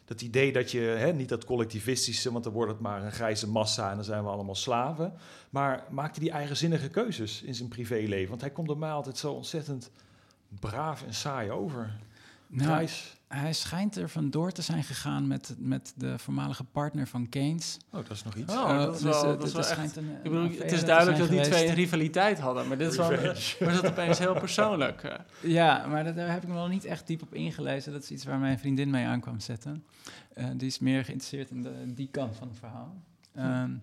[0.06, 3.50] Dat idee dat je, hè, niet dat collectivistische, want dan wordt het maar een grijze
[3.50, 5.13] massa en dan zijn we allemaal slaven.
[5.50, 8.30] Maar maakte die eigenzinnige keuzes in zijn privéleven?
[8.30, 9.91] Want hij komt er mij altijd zo ontzettend
[10.60, 11.94] braaf en saai over.
[12.56, 12.88] Nou,
[13.28, 17.78] hij schijnt er vandoor te zijn gegaan met, met de voormalige partner van Keynes.
[17.91, 18.54] Oh, dat is nog iets.
[18.54, 21.18] Oh, dat is dus, wel, dat is wel echt, een, ik bedoel, het is duidelijk
[21.18, 23.10] dat die twee een rivaliteit hadden, maar dit is wel,
[23.60, 25.04] maar dat opeens heel persoonlijk.
[25.41, 27.91] Ja, maar dat, daar heb ik me wel niet echt diep op ingelezen.
[27.91, 29.86] Dat is iets waar mijn vriendin mee aankwam zetten.
[30.38, 32.96] Uh, die is meer geïnteresseerd in, de, in die kant van het verhaal.
[33.38, 33.82] Um,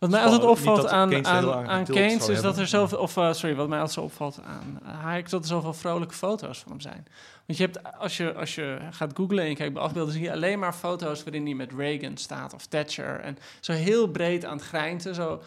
[0.00, 3.54] wat mij altijd opvalt aan, aan, aan Keynes is dat er zoveel, of uh, sorry,
[3.54, 6.80] wat mij altijd zo opvalt aan Hayek, is dat er zoveel vrolijke foto's van hem
[6.80, 7.06] zijn.
[7.46, 10.22] Want je hebt, als je, als je gaat googlen en je kijkt bij afbeelden, zie
[10.22, 13.20] je alleen maar foto's waarin hij met Reagan staat of Thatcher.
[13.20, 15.42] En zo heel breed aan het grijnten, zo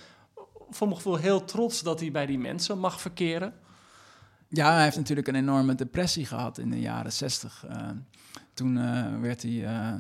[0.70, 3.54] voor mijn gevoel heel trots dat hij bij die mensen mag verkeren.
[4.48, 7.66] Ja, hij heeft natuurlijk een enorme depressie gehad in de jaren zestig.
[7.70, 7.90] Uh,
[8.54, 9.52] toen uh, werd hij...
[9.52, 9.94] Uh,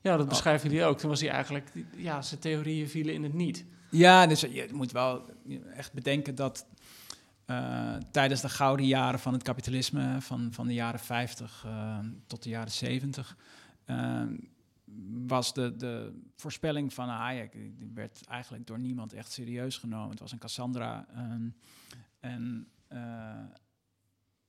[0.00, 0.98] ja, dat beschrijven jullie ook.
[0.98, 1.70] Toen was hij eigenlijk...
[1.96, 3.64] Ja, zijn theorieën vielen in het niet.
[3.90, 5.30] Ja, dus je moet wel
[5.74, 6.66] echt bedenken dat
[7.46, 12.42] uh, tijdens de gouden jaren van het kapitalisme, van, van de jaren 50 uh, tot
[12.42, 13.36] de jaren 70,
[13.86, 14.22] uh,
[15.26, 20.10] was de, de voorspelling van Hayek, die werd eigenlijk door niemand echt serieus genomen.
[20.10, 21.06] Het was een Cassandra.
[22.20, 22.68] en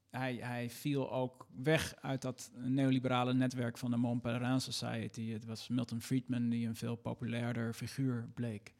[0.09, 5.31] hij, hij viel ook weg uit dat neoliberale netwerk van de Mont Pelerin Society.
[5.31, 8.73] Het was Milton Friedman die een veel populairder figuur bleek.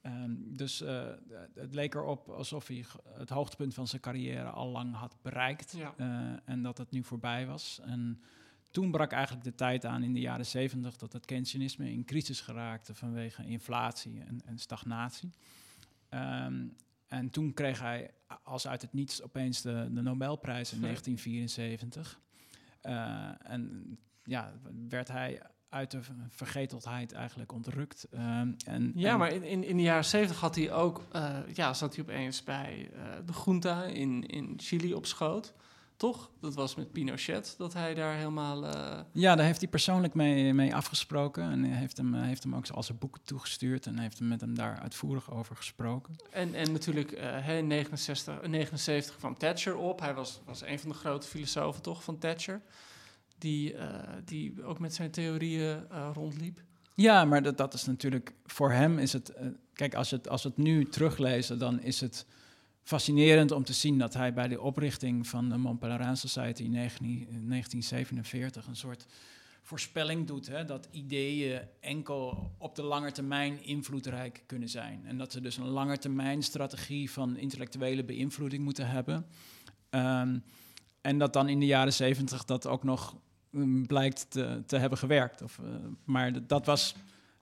[0.00, 1.06] Ehm, dus uh,
[1.54, 2.84] het leek erop alsof hij
[3.14, 5.76] het hoogtepunt van zijn carrière al lang had bereikt.
[5.96, 7.80] Uh, en dat het nu voorbij was.
[7.82, 8.22] En
[8.70, 12.40] toen brak eigenlijk de tijd aan in de jaren zeventig dat het Keynesianisme in crisis
[12.40, 15.30] geraakte vanwege inflatie en, en stagnatie.
[16.10, 16.76] Um,
[17.06, 18.10] en toen kreeg hij
[18.42, 22.20] als uit het niets opeens de, de Nobelprijs in 1974.
[22.82, 24.52] Uh, en ja,
[24.88, 28.06] werd hij uit de vergeteldheid eigenlijk ontrukt.
[28.14, 28.20] Uh,
[28.66, 32.04] en, ja, maar in, in de jaren zeventig had hij ook, uh, ja, zat hij
[32.04, 35.54] opeens bij uh, de junta in, in Chili op schoot.
[35.96, 36.30] Toch?
[36.40, 38.64] Dat was met Pinochet, dat hij daar helemaal...
[38.64, 39.00] Uh...
[39.12, 41.50] Ja, daar heeft hij persoonlijk mee, mee afgesproken.
[41.50, 43.86] En heeft hem, heeft hem ook al zijn boeken toegestuurd.
[43.86, 46.16] En heeft hem met hem daar uitvoerig over gesproken.
[46.30, 50.00] En, en natuurlijk in 69, 79 kwam Thatcher op.
[50.00, 52.62] Hij was, was een van de grote filosofen toch van Thatcher.
[53.38, 53.80] Die, uh,
[54.24, 56.62] die ook met zijn theorieën rondliep.
[56.94, 58.34] Ja, maar dat, dat is natuurlijk...
[58.46, 59.32] Voor hem is het...
[59.72, 62.26] kijk, als, het, als we het nu teruglezen, dan is het
[62.82, 66.72] fascinerend om te zien dat hij bij de oprichting van de Mont Pelerin Society in
[66.72, 69.06] 1947 een soort
[69.62, 70.46] voorspelling doet.
[70.46, 75.00] Hè, dat ideeën enkel op de lange termijn invloedrijk kunnen zijn.
[75.04, 79.26] En dat ze dus een lange termijn strategie van intellectuele beïnvloeding moeten hebben.
[79.90, 80.42] Um,
[81.00, 83.16] en dat dan in de jaren 70 dat ook nog
[83.86, 85.42] blijkt te, te, hebben gewerkt.
[85.42, 85.66] Of, uh,
[86.04, 86.94] maar dat was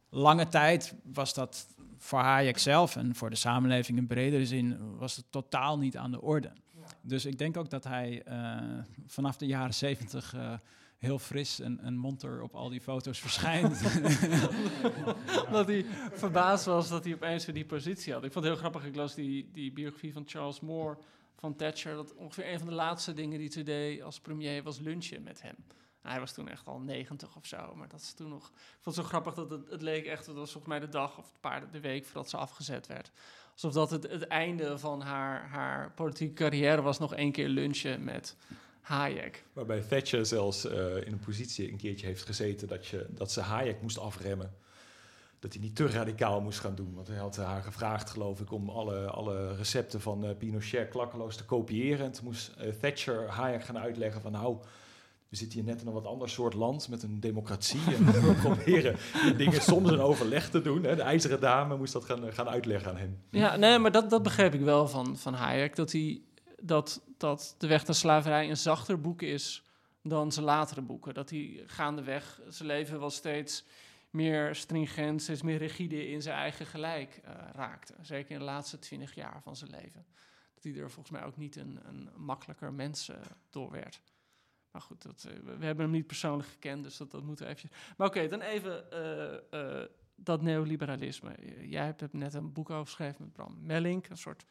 [0.09, 1.67] lange tijd was dat
[1.99, 6.11] voor Hayek zelf en voor de samenleving in bredere zin was het totaal niet aan
[6.11, 6.53] de orde.
[7.01, 8.59] Dus ik denk ook dat hij uh,
[9.07, 10.53] vanaf de jaren zeventig uh,
[10.99, 13.83] heel fris en, en monter op al die foto's verschijnt.
[15.51, 18.25] dat hij verbaasd was dat hij opeens weer die positie had.
[18.25, 20.99] Ik vond het heel grappig, ik las die, die biografie van Charles Moore
[21.35, 21.95] van Thatcher.
[21.95, 25.43] Dat ongeveer een van de laatste dingen die hij deed als premier was lunchen met
[25.43, 25.57] hem.
[26.07, 28.49] Hij was toen echt al 90 of zo, maar dat is toen nog...
[28.49, 30.89] Ik vond het zo grappig dat het, het leek echt, het was volgens mij de
[30.89, 33.11] dag of een paar de week voordat ze afgezet werd.
[33.53, 38.05] Alsof dat het, het einde van haar, haar politieke carrière was nog één keer lunchen
[38.05, 38.37] met
[38.81, 39.45] Hayek.
[39.53, 43.41] Waarbij Thatcher zelfs uh, in een positie een keertje heeft gezeten dat, je, dat ze
[43.41, 44.55] Hayek moest afremmen.
[45.39, 46.95] Dat hij niet te radicaal moest gaan doen.
[46.95, 51.37] Want hij had haar gevraagd, geloof ik, om alle, alle recepten van uh, Pinochet klakkeloos
[51.37, 52.07] te kopiëren.
[52.07, 54.59] En toen moest uh, Thatcher Hayek gaan uitleggen van nou
[55.37, 57.95] we zitten hier net in een wat ander soort land met een democratie.
[57.95, 58.97] En we proberen
[59.37, 60.83] dingen soms een overleg te doen.
[60.83, 60.97] Hè.
[60.97, 63.23] De ijzeren dame moest dat gaan, gaan uitleggen aan hem.
[63.31, 65.77] Ja, nee, maar dat, dat begreep ik wel van, van Hayek.
[65.77, 66.23] Dat, hij,
[66.63, 69.63] dat, dat De Weg naar Slaverij een zachter boek is
[70.03, 71.15] dan zijn latere boeken.
[71.15, 73.65] Dat hij gaandeweg zijn leven wel steeds
[74.11, 77.95] meer stringent, steeds meer rigide in zijn eigen gelijk uh, raakte.
[78.01, 80.07] Zeker in de laatste twintig jaar van zijn leven.
[80.55, 83.17] Dat hij er volgens mij ook niet een, een makkelijker mens uh,
[83.51, 84.01] door werd.
[84.77, 87.53] Maar goed, dat, uh, we hebben hem niet persoonlijk gekend, dus dat, dat moeten we
[87.53, 87.81] eventjes...
[87.97, 91.35] Maar oké, dan even uh, uh, dat neoliberalisme.
[91.69, 94.45] Jij hebt net een boek over geschreven met Bram Mellink, een soort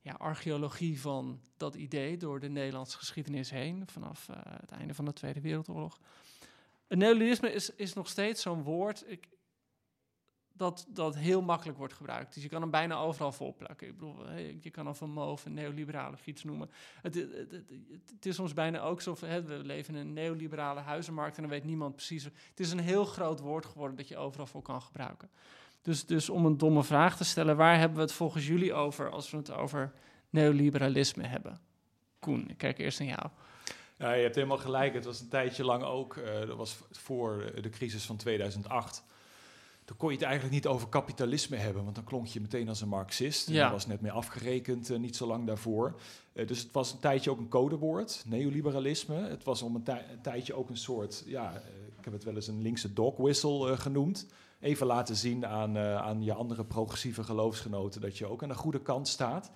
[0.00, 4.26] ja, archeologie van dat idee door de Nederlandse geschiedenis heen, vanaf
[4.60, 6.00] het einde van de Tweede Wereldoorlog.
[6.86, 9.04] Het neoliberalisme is, is nog steeds zo'n woord.
[9.06, 9.28] Ik,
[10.56, 12.34] dat, dat heel makkelijk wordt gebruikt.
[12.34, 13.86] Dus je kan hem bijna overal volplakken.
[13.86, 14.30] Ik bedoel,
[14.60, 16.70] je kan of een MOVE een neoliberale fiets noemen.
[17.02, 17.50] Het, het,
[18.10, 21.64] het, is soms bijna ook zo, we leven in een neoliberale huizenmarkt en dan weet
[21.64, 22.24] niemand precies.
[22.24, 25.30] Het is een heel groot woord geworden dat je overal voor kan gebruiken.
[25.82, 29.10] Dus, dus om een domme vraag te stellen, waar hebben we het volgens jullie over
[29.10, 29.92] als we het over
[30.30, 31.60] neoliberalisme hebben?
[32.18, 33.28] Koen, ik kijk eerst naar jou.
[33.98, 34.94] Ja, je hebt helemaal gelijk.
[34.94, 39.04] Het was een tijdje lang ook, uh, dat was voor de crisis van 2008
[39.86, 42.80] dan kon je het eigenlijk niet over kapitalisme hebben, want dan klonk je meteen als
[42.80, 43.48] een Marxist.
[43.48, 43.54] Ja.
[43.54, 46.00] Daar was net mee afgerekend, uh, niet zo lang daarvoor.
[46.32, 49.14] Uh, dus het was een tijdje ook een codewoord, neoliberalisme.
[49.14, 51.58] Het was om een, een tijdje ook een soort, ja, uh,
[51.98, 54.26] ik heb het wel eens een linkse dog whistle genoemd.
[54.60, 58.82] Even laten zien aan, aan je andere progressieve geloofsgenoten dat je ook aan de goede
[58.82, 59.50] kant staat.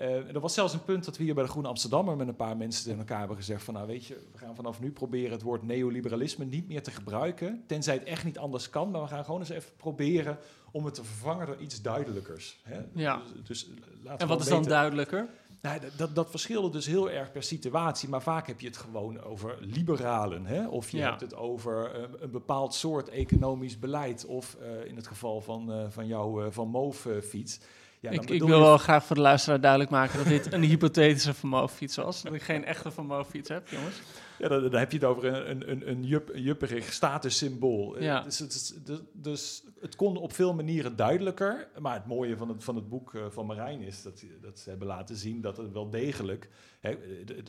[0.00, 2.36] Uh, er was zelfs een punt dat we hier bij de Groene Amsterdammer met een
[2.36, 5.30] paar mensen tegen elkaar hebben gezegd van nou weet je, we gaan vanaf nu proberen
[5.30, 9.08] het woord neoliberalisme niet meer te gebruiken, tenzij het echt niet anders kan, maar we
[9.08, 10.38] gaan gewoon eens even proberen
[10.72, 12.60] om het te vervangen door iets duidelijkers.
[12.62, 12.80] Hè?
[12.94, 13.22] Ja.
[13.44, 13.68] Dus, dus
[14.16, 15.28] en wat is dan duidelijker?
[15.60, 19.22] Nou, dat, dat verschilde dus heel erg per situatie, maar vaak heb je het gewoon
[19.22, 20.46] over liberalen.
[20.46, 20.68] Hè?
[20.68, 21.08] Of je ja.
[21.08, 25.92] hebt het over uh, een bepaald soort economisch beleid, of uh, in het geval van,
[25.92, 27.60] van jouw Van Moof fiets
[28.04, 31.96] Ja, ik, wil wel graag voor de luisteraar duidelijk maken dat dit een hypothetische vermogenfiets
[31.96, 32.22] was.
[32.22, 34.00] Dat ik geen echte vermogenfiets heb, jongens.
[34.38, 38.00] Ja, dan, dan heb je het over een, een, een, een, jup, een jupperig statussymbool.
[38.02, 38.18] Ja.
[38.18, 38.74] Eh, Dus, dus,
[39.12, 41.68] dus het kon op veel manieren duidelijker.
[41.78, 44.68] Maar het mooie van het, van het boek eh, van Marijn is dat, dat ze
[44.68, 46.48] hebben laten zien dat het wel degelijk...
[46.80, 46.90] Hè,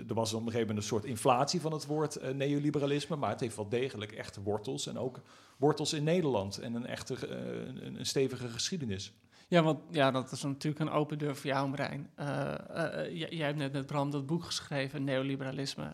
[0.07, 3.15] er was op een gegeven moment een soort inflatie van het woord eh, neoliberalisme.
[3.15, 4.87] Maar het heeft wel degelijk echte wortels.
[4.87, 5.21] En ook
[5.57, 6.57] wortels in Nederland.
[6.57, 9.13] En een echte, een, een stevige geschiedenis.
[9.47, 12.09] Ja, want ja, dat is natuurlijk een open deur voor jou, Marijn.
[12.15, 15.91] Eh, eh, eh, jij, hebt net met Bram dat boek geschreven, Neoliberalisme,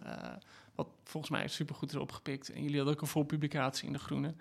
[0.76, 2.52] wat volgens mij supergoed is opgepikt.
[2.52, 4.34] En jullie hadden ook een voorpublicatie in De Groene,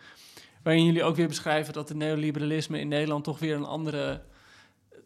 [0.63, 4.23] waarin jullie ook weer beschrijven dat het neoliberalisme in Nederland toch weer een andere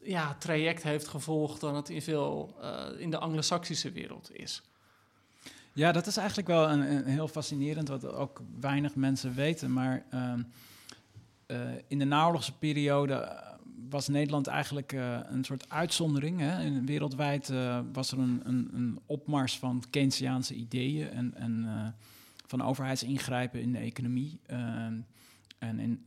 [0.03, 2.57] ja, traject heeft gevolgd dan het in veel
[2.99, 4.63] in de anglo-saxische wereld is.
[5.73, 9.73] Ja, dat is eigenlijk wel een, heel fascinerend, wat ook weinig mensen weten.
[9.73, 10.41] Maar ehm,
[11.47, 13.43] eh, in de naoorlogse periode
[13.89, 16.41] was Nederland eigenlijk eh, een soort uitzondering.
[16.41, 16.85] Hè?
[16.85, 21.87] Wereldwijd eh, was er een, een, een opmars van Keynesiaanse ideeën en, en eh,
[22.47, 24.41] van overheidsingrijpen in de economie.
[24.47, 25.01] Ehm,
[25.59, 26.07] en in,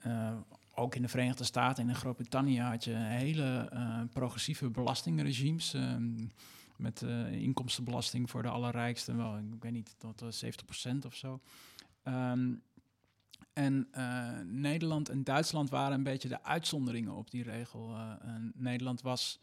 [0.76, 3.70] ook in de Verenigde Staten en in Groot-Brittannië had je hele
[4.14, 5.74] progressieve belastingregimes.
[5.74, 6.28] ehm,
[6.78, 7.02] met
[7.32, 11.40] inkomstenbelasting voor de allerrijksten, wel, ik weet niet, tot eh, 70% of zo.
[12.04, 12.54] Ehm,
[13.58, 17.94] en eh, Nederland en Duitsland waren een beetje de uitzonderingen op die regel.
[17.94, 18.12] Eh,
[18.54, 19.40] Nederland was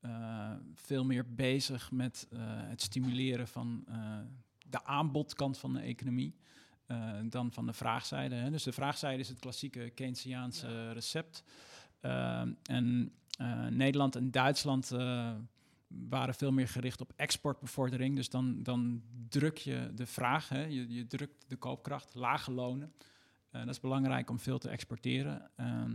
[0.00, 2.26] eh, veel meer bezig met
[2.68, 3.86] het stimuleren van
[4.58, 6.34] de aanbodkant van de economie.
[7.24, 8.34] dan van de vraagzijde.
[8.34, 8.50] Hè.
[8.50, 11.42] Dus de vraagzijde is het klassieke Keynesiaanse recept.
[12.62, 13.12] En
[13.70, 14.88] Nederland en Duitsland
[16.08, 18.16] waren veel meer gericht op exportbevordering.
[18.16, 20.64] Dus dan, dan druk je de vraag, hè.
[20.64, 22.92] Je, je drukt de koopkracht, lage lonen.
[23.58, 25.50] Eh, dat is belangrijk om veel te exporteren.
[25.56, 25.92] Ehm,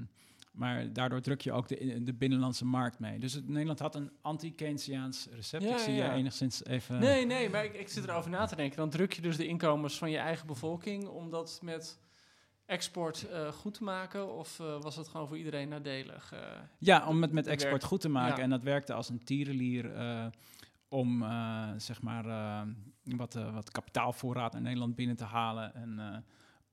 [0.52, 3.20] maar daardoor druk je ook de, de binnenlandse markt mee.
[3.20, 5.64] Dus het, Nederland had een anti-Keynesiaans recept.
[5.64, 6.06] Ja, ik zie ja.
[6.06, 7.00] je enigszins even...
[7.00, 8.78] Nee, nee, maar ik, ik zit erover na te denken.
[8.78, 12.00] Dan druk je dus de inkomens van je eigen bevolking om dat met
[12.66, 14.36] export eh, goed te maken?
[14.36, 16.34] Of eh, was het gewoon voor iedereen nadelig?
[16.78, 17.86] Ja, om het met export werkt.
[17.86, 18.38] goed te maken.
[18.38, 18.44] Ja.
[18.44, 19.92] En dat werkte als een tierenlier
[20.88, 21.26] om
[21.78, 22.26] zeg maar
[23.04, 25.76] wat, wat kapitaalvoorraad naar Nederland binnen te halen.
[25.76, 26.24] En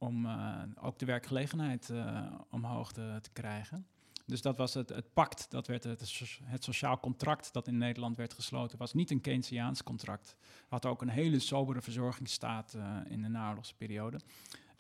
[0.01, 3.87] om eh, ook de werkgelegenheid eh, omhoog te, krijgen.
[4.27, 8.17] Dus dat was het, het pact, dat werd het, het sociaal contract dat in Nederland
[8.17, 8.79] werd gesloten.
[8.79, 10.37] was niet een Keynesiaans contract.
[10.69, 14.21] Had ook een hele sobere verzorgingsstaat eh, in de naoorlogse periode.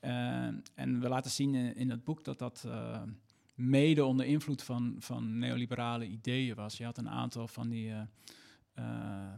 [0.00, 2.64] Eh, en we laten zien in, het boek dat dat
[3.60, 6.76] mede onder invloed van, van neoliberale ideeën was.
[6.76, 8.00] Je had een aantal van die eh,
[8.74, 9.32] eh,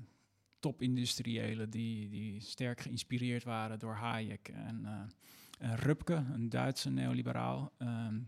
[0.59, 5.11] topindustriëlen die, die sterk geïnspireerd waren door Hayek en
[5.62, 7.72] Rupke, een Duitse neoliberaal.
[7.78, 8.18] ehm,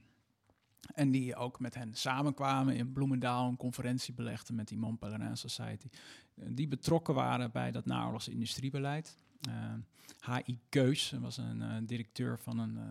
[0.94, 5.00] en die ook met hen samenkwamen in Bloemendaal, een conferentie belegden met die Mont
[5.32, 5.88] Society.
[6.34, 9.16] Eh, die betrokken waren bij dat naoorlogse industriebeleid.
[9.40, 9.74] Eh,
[10.18, 10.58] H.I.
[10.68, 12.84] Keus was een eh, directeur van een eh,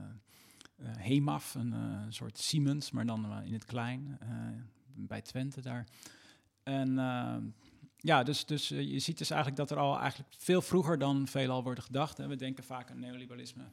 [0.75, 1.73] eh, HEMAF, een
[2.09, 4.17] soort Siemens, maar dan in het klein,
[4.95, 5.87] bij Twente daar.
[6.63, 7.35] En eh,
[7.97, 11.63] ja, dus, dus je ziet dus eigenlijk dat er al eigenlijk veel vroeger dan veelal
[11.63, 12.17] wordt gedacht.
[12.17, 12.27] Hè.
[12.27, 13.63] We denken vaak aan neoliberalisme,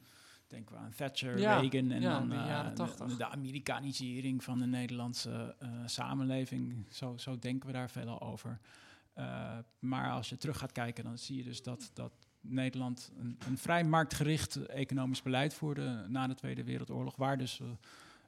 [0.51, 3.17] denken we aan Thatcher, Ja, Reagan en ja, dan de eh, de, 80.
[3.17, 6.87] de Amerikanisering van de Nederlandse eh, samenleving.
[6.91, 8.61] Zo, zo denken we daar veelal over.
[9.13, 13.39] Eh, maar als je terug gaat kijken, dan zie je dus dat, dat Nederland een,
[13.47, 17.61] een vrij marktgericht economisch beleid voerde na de Tweede Wereldoorlog, waar dus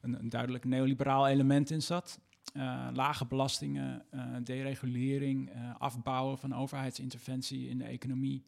[0.01, 2.21] een, een duidelijk neoliberaal element in zat.
[2.93, 4.05] Lage belastingen,
[4.43, 8.45] deregulering, afbouwen van overheidsinterventie in de economie.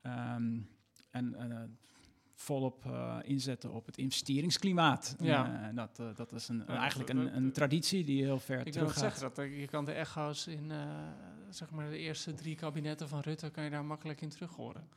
[0.00, 0.58] Ehm,
[1.10, 1.34] en
[2.40, 5.16] volop eh, inzetten op het investeringsklimaat.
[5.20, 5.68] Ja.
[5.68, 8.92] Eh, dat, eh, dat is een, eigenlijk een, een traditie die heel ver Ik terug
[8.92, 8.98] gaat.
[8.98, 10.72] zeggen, dat, je kan de echo's in
[11.50, 13.50] zeg maar de eerste drie kabinetten van Rutte...
[13.50, 14.88] kan je daar makkelijk in terug horen.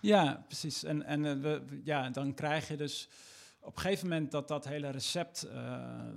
[0.00, 0.84] Ja, precies.
[0.84, 3.08] En, en we, ja, dan krijg je dus
[3.60, 5.48] op een gegeven moment dat dat hele recept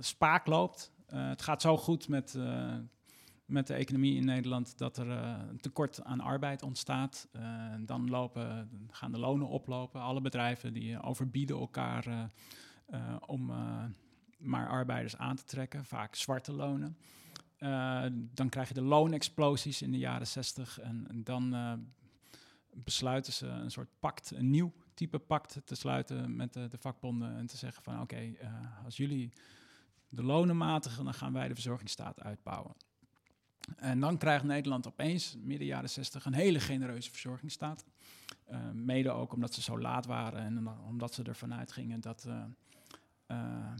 [0.00, 0.92] spaak loopt.
[1.06, 2.38] Het gaat zo goed met,
[3.48, 7.28] met de economie in Nederland dat er eh, een tekort aan arbeid ontstaat.
[7.32, 10.00] Eh, dan lopen, gaan de lonen oplopen.
[10.00, 12.30] Alle bedrijven die eh, overbieden elkaar
[13.26, 13.52] om
[14.38, 16.96] maar arbeiders aan te trekken, vaak zwarte lonen.
[18.34, 21.56] Dan krijg je de loonexplosies in de jaren 60 en, dan
[22.72, 27.36] besluiten ze een soort pact, een nieuw type pact te sluiten met de, de vakbonden
[27.36, 28.32] en te zeggen van oké,
[28.84, 29.32] als jullie
[30.08, 32.74] de lonen matigen, dan gaan wij de verzorgingsstaat uitbouwen.
[33.76, 37.84] En dan krijgt Nederland opeens, midden jaren 60, een hele genereuze verzorgingsstaat.
[38.44, 42.42] Eh, mede ook omdat ze zo laat waren en omdat ze ervan uitgingen dat, eh,
[43.26, 43.72] eh,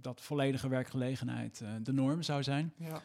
[0.00, 2.74] dat volledige werkgelegenheid de norm zou zijn.
[2.76, 3.00] Ja.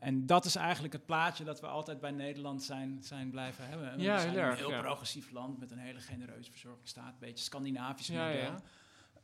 [0.00, 4.00] En dat is eigenlijk het plaatje dat we altijd bij Nederland zijn, zijn blijven hebben.
[4.00, 4.80] Ja, zijn heel erg, een heel ja.
[4.80, 8.54] progressief land met een hele genereuze verzorgingsstaat, een beetje Scandinavisch Ja, model.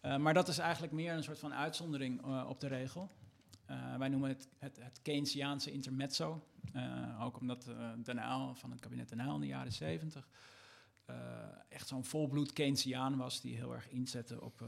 [0.03, 0.19] ja.
[0.19, 3.11] Maar dat is eigenlijk meer een soort van uitzondering op de regel.
[3.71, 6.47] Uh, wij noemen het het, het Keynesiaanse intermezzo.
[6.77, 7.65] Uh, ook omdat
[8.03, 10.29] Den Uyl van het kabinet Den Uyl in de jaren zeventig
[11.11, 11.17] uh,
[11.69, 14.61] echt zo'n volbloed Keynesiaan was die heel erg inzette op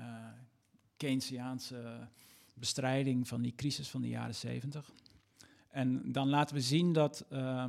[0.00, 0.06] uh,
[0.96, 2.08] Keynesiaanse
[2.54, 4.92] bestrijding van die crisis van de jaren zeventig.
[5.68, 7.64] En dan laten we zien dat uh,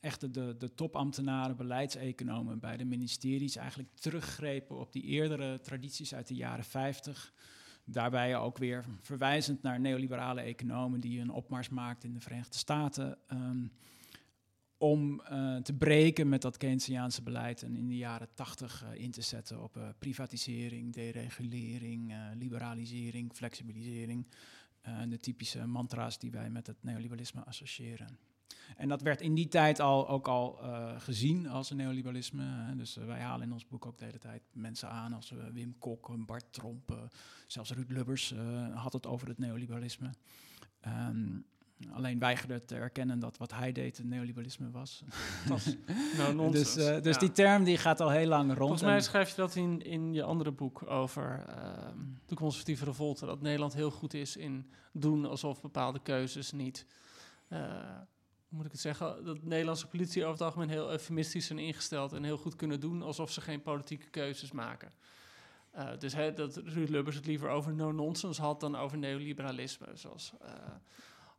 [0.00, 6.28] echt de, de topambtenaren, beleidseconomen bij de ministeries eigenlijk teruggrepen op die eerdere tradities uit
[6.28, 7.32] de jaren 50.
[7.84, 13.18] Daarbij ook weer verwijzend naar neoliberale economen die een opmars maakten in de Verenigde Staten.
[13.32, 13.72] Um,
[14.78, 19.10] om uh, te breken met dat Keynesiaanse beleid en in de jaren tachtig uh, in
[19.10, 24.26] te zetten op uh, privatisering, deregulering, liberalisering, flexibilisering.
[25.08, 28.18] de typische mantra's die wij met het neoliberalisme associëren.
[28.76, 30.58] En dat werd in die tijd al, ook al
[30.98, 32.44] gezien als een neoliberalisme.
[32.44, 32.76] Hè.
[32.76, 36.26] Dus wij halen in ons boek ook de hele tijd mensen aan als Wim Kok,
[36.26, 37.08] Bart Tromp,
[37.46, 38.34] zelfs Ruud Lubbers
[38.74, 40.10] had het over het neoliberalisme.
[40.86, 41.44] Um,
[41.92, 45.02] Alleen weigerde te erkennen dat wat hij deed het neoliberalisme was.
[45.48, 45.76] was
[46.16, 47.18] nou dus dus ja.
[47.18, 48.58] die term die gaat al heel lang rond.
[48.58, 51.54] Volgens mij schrijf je dat in, in je andere boek over uh,
[52.26, 53.26] de conservatieve revolte.
[53.26, 56.86] Dat Nederland heel goed is in doen alsof bepaalde keuzes niet...
[57.48, 57.60] Uh,
[58.54, 59.24] moet ik het zeggen?
[59.24, 62.12] Dat de Nederlandse politie over het algemeen heel eufemistisch zijn ingesteld...
[62.12, 64.92] en heel goed kunnen doen alsof ze geen politieke keuzes maken.
[65.76, 69.86] Uh, dus he, dat Ruud Lubbers het liever over no-nonsense had dan over neoliberalisme.
[69.94, 70.48] Zoals uh,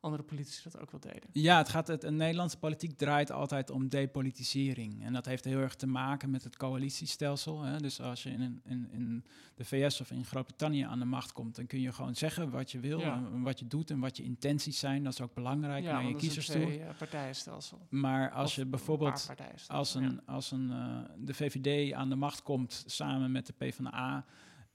[0.06, 1.30] andere politici dat ook wel deden.
[1.32, 5.04] Ja, het gaat het, een Nederlandse politiek draait altijd om depolitisering.
[5.04, 7.62] En dat heeft heel erg te maken met het coalitiestelsel.
[7.62, 7.78] Hè.
[7.78, 9.24] Dus als je in, in, in
[9.56, 12.72] de VS of in Groot-Brittannië aan de macht komt, dan kun je gewoon zeggen wat
[12.72, 13.14] je wil, Ja.
[13.34, 15.04] en wat je doet en wat je intenties zijn.
[15.04, 16.80] Dat is ook belangrijk ja, naar je kiezers toe.
[16.80, 17.80] eh, partijenstelsel.
[17.90, 19.30] Maar als Of je bijvoorbeeld
[19.68, 24.26] als, een, als een, eh, de VVD aan de macht komt samen met de PvdA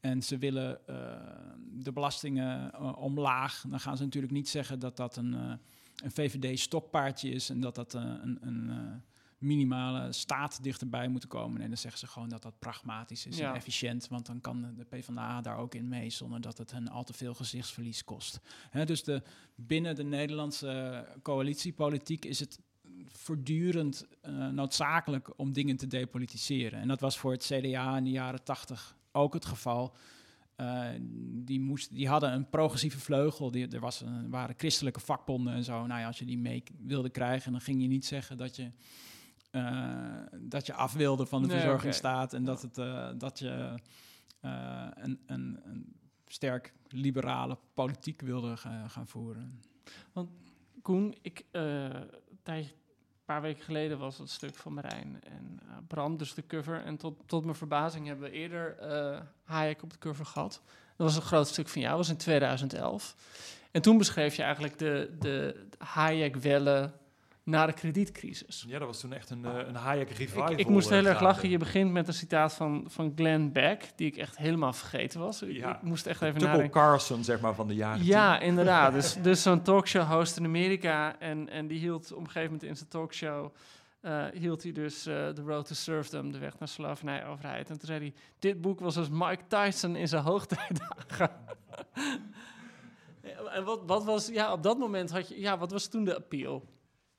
[0.01, 0.96] en ze willen eh,
[1.72, 5.53] de belastingen eh, omlaag, dan gaan ze natuurlijk niet zeggen dat dat een, eh,
[6.03, 9.03] een VVD-stokpaardje is en dat dat een, een
[9.38, 11.61] minimale staat dichterbij moet komen.
[11.61, 13.48] En dan zeggen ze gewoon dat dat pragmatisch is Ja.
[13.48, 16.88] en efficiënt, want dan kan de PvdA daar ook in mee zonder dat het hen
[16.88, 18.40] al te veel gezichtsverlies kost.
[18.70, 19.22] Hè, dus de,
[19.55, 22.59] binnen de Nederlandse coalitiepolitiek is het
[23.07, 24.07] voortdurend
[24.53, 26.80] noodzakelijk om dingen te depolitiseren.
[26.80, 29.96] En dat was voor het CDA in de jaren tachtig ook het geval.
[30.56, 30.88] Eh,
[31.30, 33.50] die, moest, die hadden een progressieve vleugel.
[33.50, 35.86] Die, er was een, waren christelijke vakbonden en zo.
[35.86, 38.68] Nou ja, als je die mee wilde krijgen, dan ging je niet zeggen dat je,
[39.50, 42.32] eh, dat je af wilde van de Nee, verzorgingsstaat.
[42.32, 43.74] En dat, het, eh, dat je
[44.40, 45.94] een, een, een
[46.26, 49.61] sterk liberale politiek wilde ga- gaan voeren.
[50.82, 52.08] Koen, ik, een
[52.42, 52.80] tijdje- een
[53.31, 56.85] paar weken geleden was het stuk van Marijn en eh, Bram, dus de cover.
[56.85, 60.62] En tot, tot mijn verbazing hebben we eerder eh Hayek op de cover gehad.
[60.97, 63.16] Dat was een groot stuk van jou, dat was in 2011.
[63.70, 66.93] En toen beschreef je eigenlijk de, de Hayek-wellen
[67.51, 68.64] na de kredietcrisis.
[68.68, 70.51] Ja, dat was toen echt een, eh, een Hayek revival.
[70.51, 71.48] Ik, ik moest eh, heel erg lachen.
[71.48, 75.42] Je begint met een citaat van, van Glenn Beck, die ik echt helemaal vergeten was.
[75.42, 75.76] Ik, Ja.
[75.76, 76.70] ik moest echt even nadenken.
[76.70, 78.92] Carlson, zeg maar, van de jaren Ja, inderdaad.
[79.01, 81.18] Dus, dus zo'n talkshow-host in Amerika.
[81.18, 83.53] En, en die hield op een gegeven moment in zijn talkshow...
[84.01, 87.70] eh, hield hij dus The Road to Serfdom, de weg naar slavernij, overheid.
[87.70, 91.30] En toen zei hij, dit boek was als Mike Tyson in zijn hoogtijdagen.
[93.53, 96.16] En wat, wat was, ja, op dat moment had je, ja, wat was toen de
[96.16, 96.64] appeal?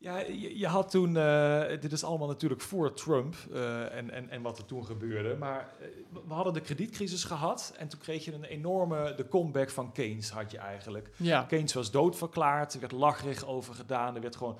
[0.04, 4.30] Ja, je, je had toen, eh, dit is allemaal natuurlijk voor Trump eh, en, en,
[4.30, 5.36] en wat er toen gebeurde.
[5.36, 5.88] Maar eh,
[6.28, 10.30] we hadden de kredietcrisis gehad en toen kreeg je een enorme, de comeback van Keynes
[10.30, 11.10] had je eigenlijk.
[11.18, 14.58] Ja, Keynes was doodverklaard, er werd lacherig over gedaan, er werd gewoon...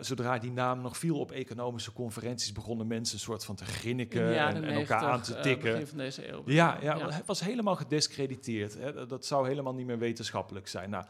[0.00, 3.70] zodra die naam nog viel op economische conferenties, begonnen mensen een soort van te in
[3.70, 5.70] grinniken en, elkaar 90, aan te tikken.
[5.72, 6.42] begin van deze eeuw.
[6.46, 8.74] Ja, ja, het was helemaal gediscrediteerd.
[8.78, 8.92] Hè.
[8.92, 10.90] Dat- Dat zou helemaal niet meer wetenschappelijk zijn.
[10.90, 11.04] Nou,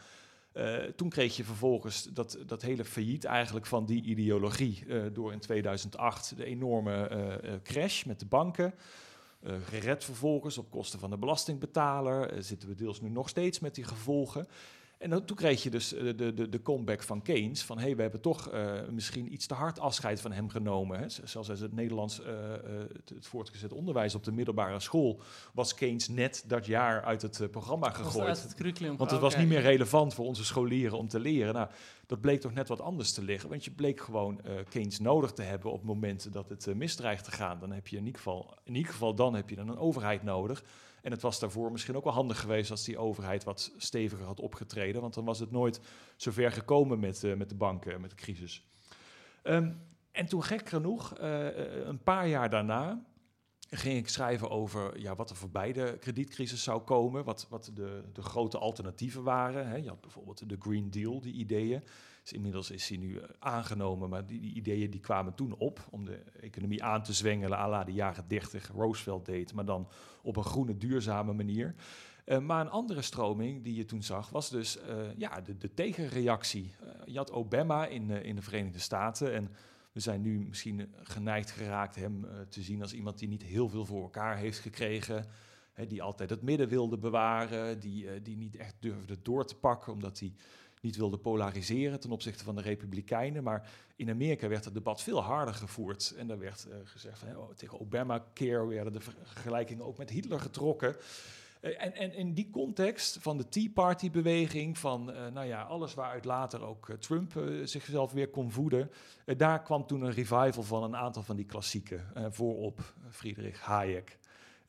[0.59, 5.33] eh, toen kreeg je vervolgens dat, dat hele failliet eigenlijk van die ideologie eh, door
[5.33, 8.75] in 2008 de enorme eh, crash met de banken.
[9.65, 12.43] Gered vervolgens op kosten van de belastingbetaler.
[12.43, 14.49] Zitten we deels nu nog steeds met die gevolgen.
[14.99, 17.63] En dan, toen kreeg je dus eh, de, de, de comeback van Keynes.
[17.63, 20.99] Van hé, hey, we hebben toch eh, misschien iets te hard afscheid van hem genomen.
[20.99, 21.09] Hè.
[21.09, 22.35] Zelfs als het Nederlands, eh,
[22.93, 25.21] het, het voortgezet onderwijs op de middelbare school...
[25.53, 28.43] was Keynes net dat jaar uit het programma gegooid.
[28.43, 28.55] het.
[28.99, 29.21] Want het Oké.
[29.21, 31.55] was niet meer relevant voor onze scholieren om te leren.
[31.55, 31.69] Nou,
[32.07, 33.49] dat bleek toch net wat anders te liggen.
[33.49, 37.31] Want je bleek gewoon eh, Keynes nodig te hebben op momenten dat het misdreigt te
[37.31, 37.59] gaan.
[37.61, 40.23] Dan heb je in ieder geval, in ieder geval dan heb je dan een overheid
[40.23, 40.65] nodig.
[41.03, 44.41] En het was daarvoor misschien ook wel handig geweest als die overheid wat steviger had
[44.41, 45.01] opgetreden.
[45.01, 45.81] want dan was het nooit
[46.17, 48.67] zover gekomen met, uh, met de banken, met de crisis.
[49.43, 53.05] Um, en toen gek genoeg, een paar jaar daarna,
[53.71, 58.03] ging ik schrijven over ja, wat er voor beide kredietcrisis zou komen, wat, wat de,
[58.13, 59.69] de grote alternatieven waren.
[59.69, 59.77] Hè.
[59.77, 61.83] Je had bijvoorbeeld de Green Deal, die ideeën.
[62.33, 66.05] Inmiddels is die nu eh, aangenomen, maar die, die, ideeën die kwamen toen op om
[66.05, 69.89] de economie aan te zwengelen à la de jaren 30 Roosevelt deed, maar dan
[70.23, 71.75] op een groene, duurzame manier.
[72.27, 75.75] Uh, maar een andere stroming die je toen zag, was dus uh, ja, de, de
[75.75, 76.75] tegenreactie.
[76.83, 79.51] Uh, je had Obama in, in de Verenigde Staten en
[79.93, 83.85] we zijn nu misschien geneigd geraakt hem te zien als iemand die niet heel veel
[83.85, 85.27] voor elkaar heeft gekregen.
[85.73, 89.93] Hè, die altijd het midden wilde bewaren, die, die niet echt durfde door te pakken,
[89.93, 90.33] omdat hij
[90.81, 93.43] niet wilde polariseren ten opzichte van de Republikeinen.
[93.43, 96.15] Maar in Amerika werd het debat veel harder gevoerd.
[96.17, 100.41] En daar werd uh, gezegd van, oh, tegen Obamacare werden de vergelijkingen ook met Hitler
[100.41, 100.97] getrokken.
[101.61, 105.95] Uh, en, en, in die context van de Tea Party-beweging, van uh, nou ja, alles
[105.95, 107.33] waaruit later ook Trump
[107.65, 108.91] zichzelf weer kon voeden,
[109.37, 112.95] daar kwam toen een revival van een aantal van die klassieken voorop.
[113.11, 114.19] Friedrich Hayek,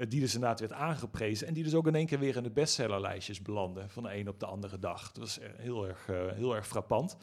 [0.07, 2.49] die dus inderdaad werd aangeprezen en die dus ook in één keer weer in de
[2.49, 5.11] bestsellerlijstjes belanden van de een op de andere dag.
[5.11, 7.17] Dat was heel erg, heel erg frappant.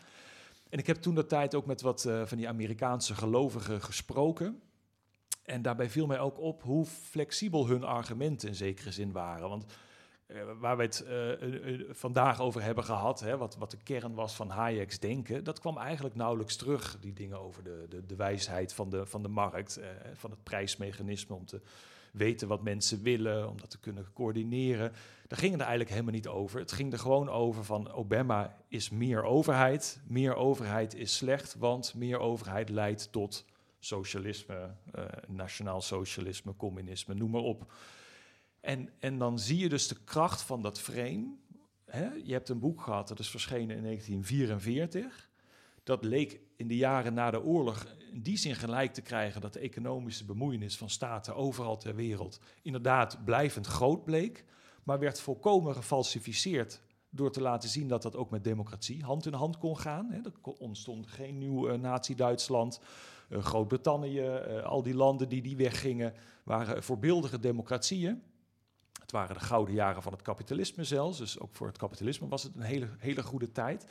[0.68, 4.60] En ik heb toen dat tijd ook met wat van die Amerikaanse gelovigen gesproken.
[5.42, 9.48] En daarbij viel mij ook op hoe flexibel hun argumenten in zekere zin waren.
[9.48, 9.64] Want
[10.58, 11.04] waar we het
[11.90, 15.78] vandaag over hebben gehad, hè, wat, wat de kern was van Hayek's denken, dat kwam
[15.78, 16.98] eigenlijk nauwelijks terug.
[17.00, 19.80] Die dingen over de, de, de wijsheid van de, van de markt,
[20.14, 21.60] van het prijsmechanisme om te
[22.16, 24.92] weten wat mensen willen, om dat te kunnen coördineren.
[25.26, 26.60] Daar ging het eigenlijk helemaal niet over.
[26.60, 30.00] Het ging er gewoon over van Obama is meer overheid.
[30.06, 33.44] Meer overheid is slecht, want meer overheid leidt tot
[33.78, 37.72] socialisme, uh, nationaal socialisme, communisme, noem maar op.
[38.60, 41.26] En, en dan zie je dus de kracht van dat frame.
[42.24, 45.28] Je hebt een boek gehad, dat is verschenen in 1944.
[45.82, 47.86] Dat leek in de jaren na de oorlog
[48.22, 53.24] die zin gelijk te krijgen dat de economische bemoeienis van staten overal ter wereld inderdaad
[53.24, 54.44] blijvend groot bleek,
[54.82, 59.32] maar werd volkomen gefalsificeerd door te laten zien dat dat ook met democratie hand in
[59.32, 60.12] hand kon gaan.
[60.12, 62.80] Er ontstond geen nieuw uh, Nazi-Duitsland.
[63.30, 66.14] Uh, Groot-Brittannië, uh, al die landen die die weggingen,
[66.44, 68.22] waren voorbeeldige democratieën.
[69.00, 71.18] Het waren de gouden jaren van het kapitalisme zelfs.
[71.18, 73.86] Dus ook voor het kapitalisme was het een hele, hele goede tijd.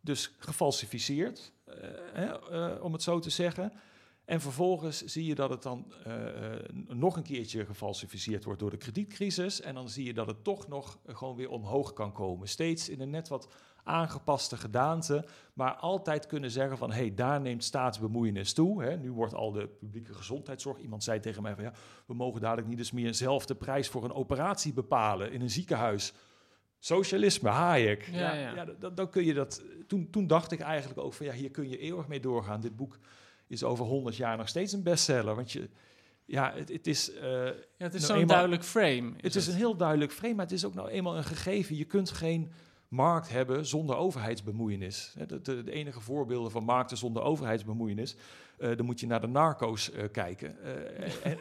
[0.00, 1.52] Dus gefalsificeerd,
[2.12, 3.72] hè, om het zo te zeggen.
[4.26, 6.14] En vervolgens zie je dat het dan uh,
[6.88, 9.60] nog een keertje gefalsificeerd wordt door de kredietcrisis.
[9.60, 12.48] En dan zie je dat het toch nog gewoon weer omhoog kan komen.
[12.48, 13.48] Steeds in een net wat
[13.84, 18.82] aangepaste gedaante, maar altijd kunnen zeggen van hé, hey, daar neemt staatsbemoeienis toe.
[18.82, 18.96] Hè.
[18.96, 20.78] Nu wordt al de publieke gezondheidszorg.
[20.78, 21.72] Iemand zei tegen mij van ja,
[22.06, 25.50] we mogen dadelijk niet eens meer zelf de prijs voor een operatie bepalen in een
[25.50, 26.12] ziekenhuis.
[26.78, 28.08] Socialisme, Hayek.
[28.12, 28.54] Ja, ja.
[28.54, 29.62] ja dan, dan kun je dat.
[29.86, 32.60] Toen, toen dacht ik eigenlijk ook van ja, hier kun je eeuwig mee doorgaan.
[32.60, 32.98] Dit boek
[33.46, 35.34] is over 100 jaar nog steeds een bestseller.
[35.34, 35.68] Want je,
[36.24, 37.14] ja, het, het is.
[37.14, 39.08] Uh, ja, het is nou zo'n duidelijk frame.
[39.16, 41.76] Is het is een heel duidelijk frame, maar het is ook nou eenmaal een gegeven.
[41.76, 42.52] Je kunt geen
[42.88, 45.14] markt hebben zonder overheidsbemoeienis.
[45.26, 48.16] De, de, de enige voorbeelden van markten zonder overheidsbemoeienis.
[48.58, 50.56] Uh, dan moet je naar de narco's uh, kijken.
[51.22, 51.40] en,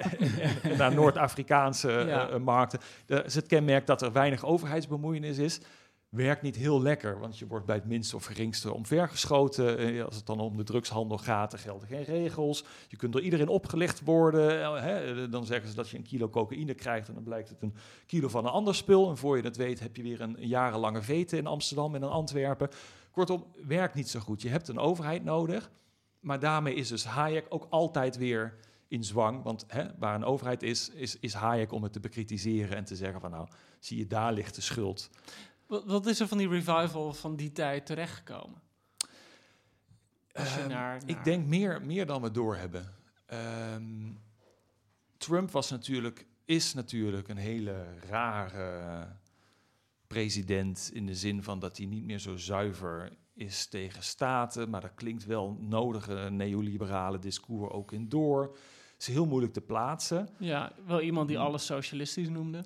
[0.62, 2.38] en, naar Noord-Afrikaanse ja.
[2.38, 2.80] markten.
[3.06, 5.60] Dat is het kenmerk dat er weinig overheidsbemoeienis is
[6.16, 9.78] werkt niet heel lekker, want je wordt bij het minste of geringste omvergeschoten.
[9.78, 12.66] Eh, als het dan om de drugshandel gaat, er gelden geen regels.
[12.88, 14.62] Je kunt door iedereen opgelicht worden.
[14.62, 15.30] Eh, hè.
[15.30, 18.28] Dan zeggen ze dat je een kilo cocaïne krijgt en dan blijkt het een kilo
[18.28, 19.10] van een ander spul.
[19.10, 22.10] En voor je het weet heb je weer een, jarenlange veten in Amsterdam en in
[22.10, 22.70] Antwerpen.
[23.12, 24.42] Kortom, werkt niet zo goed.
[24.42, 25.72] Je hebt een overheid nodig,
[26.20, 28.58] maar daarmee is dus Hayek ook altijd weer
[28.88, 29.44] in zwang.
[29.44, 32.96] Want hè, waar een overheid is, is, is Hayek om het te bekritiseren en te
[32.96, 33.48] zeggen van nou,
[33.80, 35.10] zie je, daar ligt de schuld.
[35.68, 38.62] Wat, wat is er van die revival van die tijd terechtgekomen?
[40.62, 42.86] Um, naar, Ik denk meer, meer dan we doorhebben.
[43.74, 44.20] Um,
[45.18, 49.08] Trump was natuurlijk, is natuurlijk een hele rare
[50.08, 54.82] president in de zin van dat hij niet meer zo zuiver is tegen staten, maar
[54.82, 58.44] daar klinkt wel nodige neoliberale discours ook in door.
[58.94, 60.30] Het is heel moeilijk te plaatsen.
[60.40, 62.66] Ja, wel iemand die alles socialistisch noemde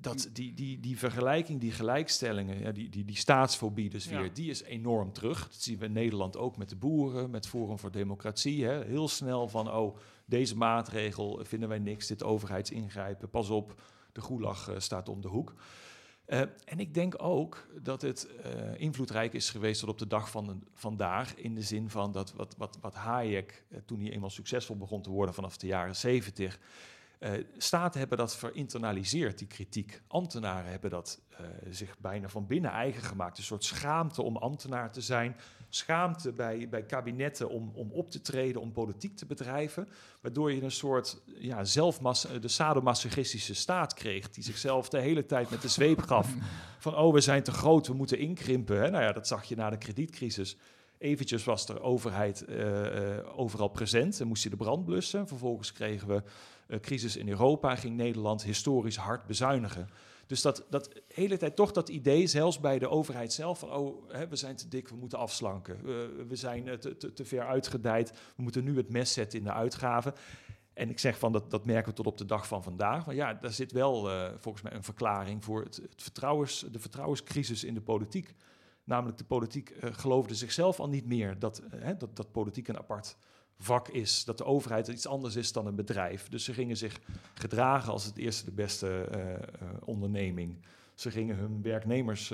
[0.00, 4.50] dat die, die, die vergelijking, die gelijkstellingen, ja, die, die, die staatsfobie dus weer, die
[4.50, 5.48] is enorm terug.
[5.48, 8.64] Dat zien we in Nederland ook met de boeren, met Forum voor Democratie.
[8.64, 8.84] Hè.
[8.84, 13.82] Heel snel van, oh, deze maatregel vinden wij niks, dit overheidsingrijpen, pas op,
[14.12, 15.54] de gulag uh, staat om de hoek.
[16.26, 20.30] Uh, en ik denk ook dat het uh, invloedrijk is geweest tot op de dag
[20.30, 21.34] van vandaag.
[21.34, 25.10] In de zin van dat wat, wat, wat Hayek, toen hij eenmaal succesvol begon te
[25.10, 26.58] worden vanaf de jaren zeventig
[27.20, 30.02] Uh, staten hebben dat verinternaliseerd, die kritiek.
[30.06, 33.38] Ambtenaren hebben dat uh, zich bijna van binnen eigen gemaakt.
[33.38, 35.36] Een soort schaamte om ambtenaar te zijn.
[35.68, 39.88] Schaamte bij, bij kabinetten om, om op te treden, om politiek te bedrijven.
[40.20, 44.30] Waardoor je een soort ja, zelfmas de sadomasochistische staat kreeg.
[44.30, 46.34] Die zichzelf de hele tijd met de zweep gaf.
[46.78, 48.80] Van oh, we zijn te groot, we moeten inkrimpen.
[48.80, 48.90] Hè?
[48.90, 50.56] Nou ja, dat zag je na de kredietcrisis.
[50.98, 55.28] Eventjes was de overheid uh, overal present en moest je de brand blussen.
[55.28, 56.22] Vervolgens kregen we
[56.68, 59.88] uh, crisis in Europa, ging Nederland historisch hard bezuinigen.
[60.26, 64.10] Dus dat, dat hele tijd toch dat idee, zelfs bij de overheid zelf, van oh,
[64.10, 65.84] hè, we zijn te dik, we moeten afslanken.
[66.28, 69.52] we zijn te, te, te, ver uitgedijd, we moeten nu het mes zetten in de
[69.52, 70.14] uitgaven.
[70.74, 73.06] En ik zeg van dat, dat merken we tot op de dag van vandaag.
[73.06, 77.64] Maar ja, daar zit wel volgens mij een verklaring voor het, het vertrouwens, de vertrouwenscrisis
[77.64, 78.34] in de politiek.
[78.86, 82.78] Namelijk de politiek uh, geloofde zichzelf al niet meer dat, uh, dat, dat politiek een
[82.78, 83.16] apart
[83.58, 84.24] vak is.
[84.24, 86.28] Dat de overheid iets anders is dan een bedrijf.
[86.28, 87.00] Dus ze gingen zich
[87.34, 90.64] gedragen als het eerste de beste uh, onderneming.
[90.94, 92.32] Ze gingen hun werknemers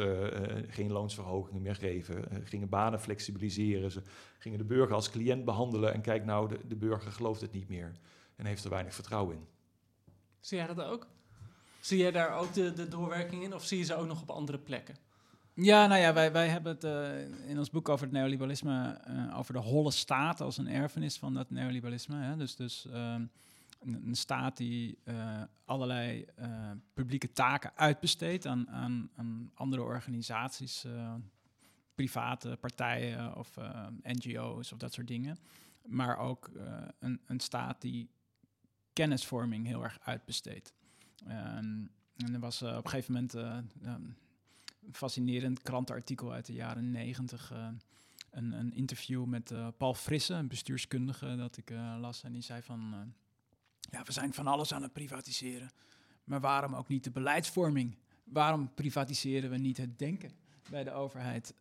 [0.68, 2.24] geen loonsverhogingen meer geven.
[2.44, 3.90] gingen banen flexibiliseren.
[3.90, 4.02] Ze
[4.38, 5.92] gingen de burger als cliënt behandelen.
[5.92, 7.92] En kijk nou, de, de burger gelooft het niet meer.
[8.36, 9.46] En heeft er weinig vertrouwen in.
[10.40, 11.06] Zie jij dat ook?
[11.80, 13.54] Zie jij daar ook de, de doorwerking in?
[13.54, 14.96] Of zie je ze ook nog op andere plekken?
[15.54, 19.38] Ja, nou ja, wij, wij hebben het uh, in ons boek over het neoliberalisme, uh,
[19.38, 22.16] over de holle staat als een erfenis van dat neoliberalisme.
[22.16, 22.36] Hè?
[22.36, 23.14] Dus, dus uh,
[23.80, 24.98] een, staat die
[25.64, 26.26] allerlei
[26.94, 30.86] publieke taken uitbesteedt aan, aan, aan andere organisaties,
[31.94, 33.56] private partijen of
[34.02, 35.38] NGO's of dat soort dingen.
[35.86, 36.50] Maar ook
[36.98, 38.10] een, een staat die
[38.92, 40.72] kennisvorming heel erg uitbesteedt.
[41.26, 41.86] Ehm,
[42.16, 43.34] en er was op een gegeven moment
[44.92, 47.52] fascinerend krantenartikel uit de jaren negentig.
[47.52, 47.68] Uh,
[48.30, 52.22] een, een, interview met uh, Paul Frisse, een bestuurskundige, dat ik uh, las.
[52.22, 53.14] En die zei van,
[53.90, 55.70] ja, we zijn van alles aan het privatiseren.
[56.24, 57.96] Maar waarom ook niet de beleidsvorming?
[58.24, 60.32] Waarom privatiseren we niet het denken
[60.70, 61.54] bij de overheid?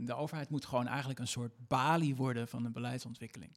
[0.00, 3.52] de overheid moet gewoon eigenlijk een soort balie worden van de beleidsontwikkeling.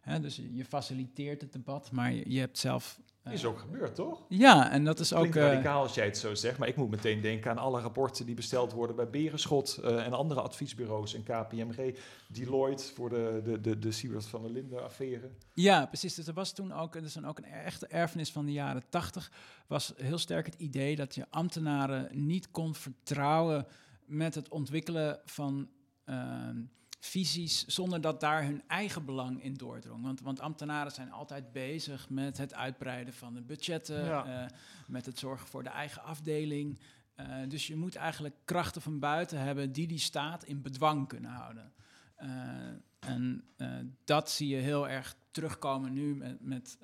[0.00, 3.00] Hè, dus je faciliteert het debat, maar je hebt zelf
[3.32, 4.24] is ook gebeurd, toch?
[4.28, 5.18] Ja, en dat is ook...
[5.20, 8.26] Klinkt radicaal als jij het zo zegt, maar ik moet meteen denken aan alle rapporten
[8.26, 11.98] die besteld worden bij Berenschot uh, en andere adviesbureaus en KPMG,
[12.28, 15.30] Deloitte voor de, de, de, de Siewert van der Linden affaire.
[15.52, 16.14] Ja, precies.
[16.14, 18.82] Dus er was toen ook, er is dan ook een echte erfenis van de jaren
[18.88, 19.32] tachtig,
[19.66, 23.66] was heel sterk het idee dat je ambtenaren niet kon vertrouwen
[24.06, 25.68] met het ontwikkelen van...
[26.04, 26.48] Uh,
[27.06, 30.02] visies zonder dat daar hun eigen belang in doordrong.
[30.02, 34.46] Want, want ambtenaren zijn altijd bezig met het uitbreiden van de budgetten, eh,
[34.86, 36.78] met het zorgen voor de eigen afdeling.
[37.20, 41.30] Uh, dus je moet eigenlijk krachten van buiten hebben die die staat in bedwang kunnen
[41.30, 41.72] houden.
[42.18, 42.28] Uh,
[42.98, 43.44] en
[44.04, 46.78] dat zie je heel erg terugkomen nu met, met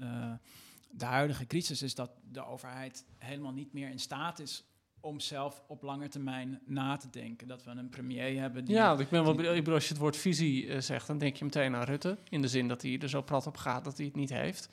[0.91, 4.65] de huidige crisis, is dat de overheid helemaal niet meer in staat is
[5.03, 7.49] om zelf op lange termijn na te denken.
[7.49, 8.75] Dat we een premier hebben die...
[8.75, 11.37] Ja, ik, ben wel, ik bedoel, als je het woord visie uh, zegt, dan denk
[11.37, 12.19] je meteen aan Rutte.
[12.29, 14.69] In de zin dat hij er zo plat op gaat dat hij het niet heeft.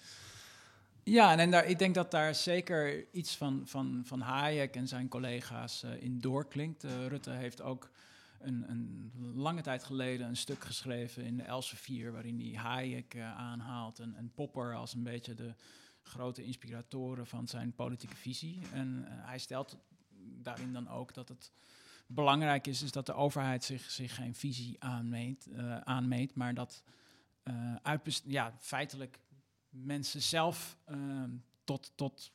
[1.03, 4.87] Ja, en, en daar, ik denk dat daar zeker iets van, van, van Hayek en
[4.87, 6.83] zijn collega's uh, in doorklinkt.
[6.83, 7.89] Uh, Rutte heeft ook
[8.39, 12.11] een, een, lange tijd geleden een stuk geschreven in de Elsevier...
[12.11, 15.53] waarin hij Hayek aanhaalt en, en Popper als een beetje de
[16.03, 18.61] grote inspiratoren van zijn politieke visie.
[18.73, 19.77] En hij stelt
[20.21, 21.51] daarin dan ook dat het
[22.07, 26.83] belangrijk is, is dat de overheid zich, zich geen visie aanmeet, uh, aanmeet maar dat
[27.43, 27.95] uh,
[28.25, 29.19] ja, feitelijk
[29.69, 31.23] mensen zelf uh,
[31.63, 32.31] tot, tot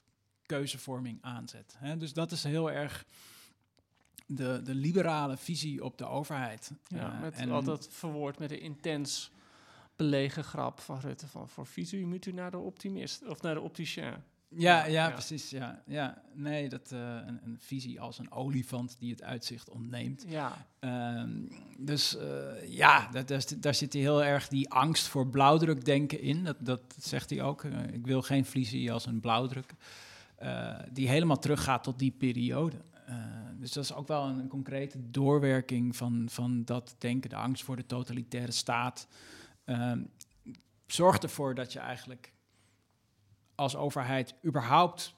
[0.47, 1.77] keuzevorming aanzet.
[1.79, 1.97] Hè?
[1.97, 3.07] Dus dat is heel erg
[4.27, 6.73] de, de liberale visie op de overheid.
[6.87, 9.31] Ja, uh, met en altijd verwoord met een intens
[9.97, 13.61] belegen grap van Rutte van voor visie moet u naar de optimist of naar de
[13.61, 14.15] opticien.
[14.57, 15.51] Ja, ja, precies.
[15.51, 16.23] Ja, ja.
[16.35, 20.25] Nee, dat, uh, een, een, visie als een olifant die het uitzicht ontneemt.
[20.29, 20.67] Ja.
[21.21, 21.49] Um,
[21.79, 26.45] dus uh, ja, dat, daar, daar zit hij heel erg die angst voor blauwdrukdenken in.
[26.45, 27.63] Dat, dat zegt hij ook.
[27.63, 29.75] Uh, ik wil geen visie als een blauwdruk.
[30.93, 32.77] die helemaal teruggaat tot die periode.
[33.59, 37.31] dus dat is ook wel een, een, concrete doorwerking van, van dat denken.
[37.31, 39.09] De angst voor de totalitaire staat.
[39.65, 40.03] Ehm,
[40.87, 42.34] zorgt ervoor dat je eigenlijk
[43.55, 45.15] als overheid überhaupt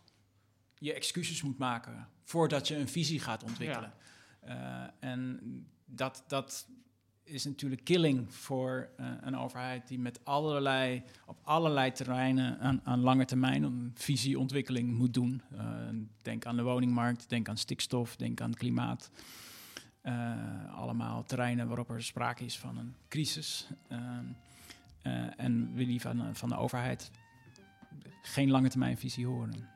[0.79, 3.93] je excuses moet maken voordat je een visie gaat ontwikkelen.
[4.47, 4.93] Ja.
[5.01, 5.41] Uh, en
[5.85, 6.69] dat, dat
[7.25, 13.01] is natuurlijk killing voor uh, een overheid die met allerlei, op allerlei terreinen aan, aan
[13.01, 15.43] lange termijn een visieontwikkeling moet doen.
[15.53, 15.61] Uh,
[16.23, 19.11] denk aan de woningmarkt, denk aan stikstof, denk aan het klimaat.
[20.71, 23.67] allemaal terreinen waarop er sprake is van een crisis.
[25.37, 27.11] en wil die van, van de overheid
[28.23, 29.69] geen lange termijn visie horen.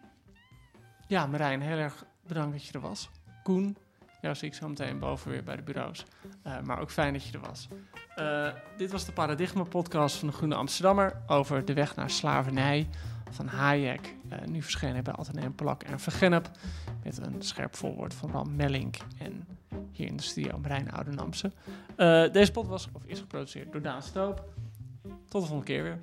[1.07, 3.11] Ja, Marijn, heel erg bedankt dat je er was.
[3.43, 3.77] Koen,
[4.21, 6.05] jou zie ik zo meteen boven weer bij de bureaus.
[6.47, 7.68] Uh, maar ook fijn dat je er was.
[8.16, 12.89] Uh, dit was de Paradigma-podcast van de Groene Amsterdammer over de weg naar slavernij
[13.31, 14.14] van Hayek.
[14.33, 16.51] Uh, nu verschenen bij Atheneum Plak en Vergennep.
[17.03, 19.47] Met een scherp voorwoord van Ram Mellink en
[19.93, 21.53] hier in de studio Marijn Oudenamse.
[22.33, 24.45] deze podcast was, of is geproduceerd door Daan Stoop.
[25.03, 25.99] Tot de volgende keer weer.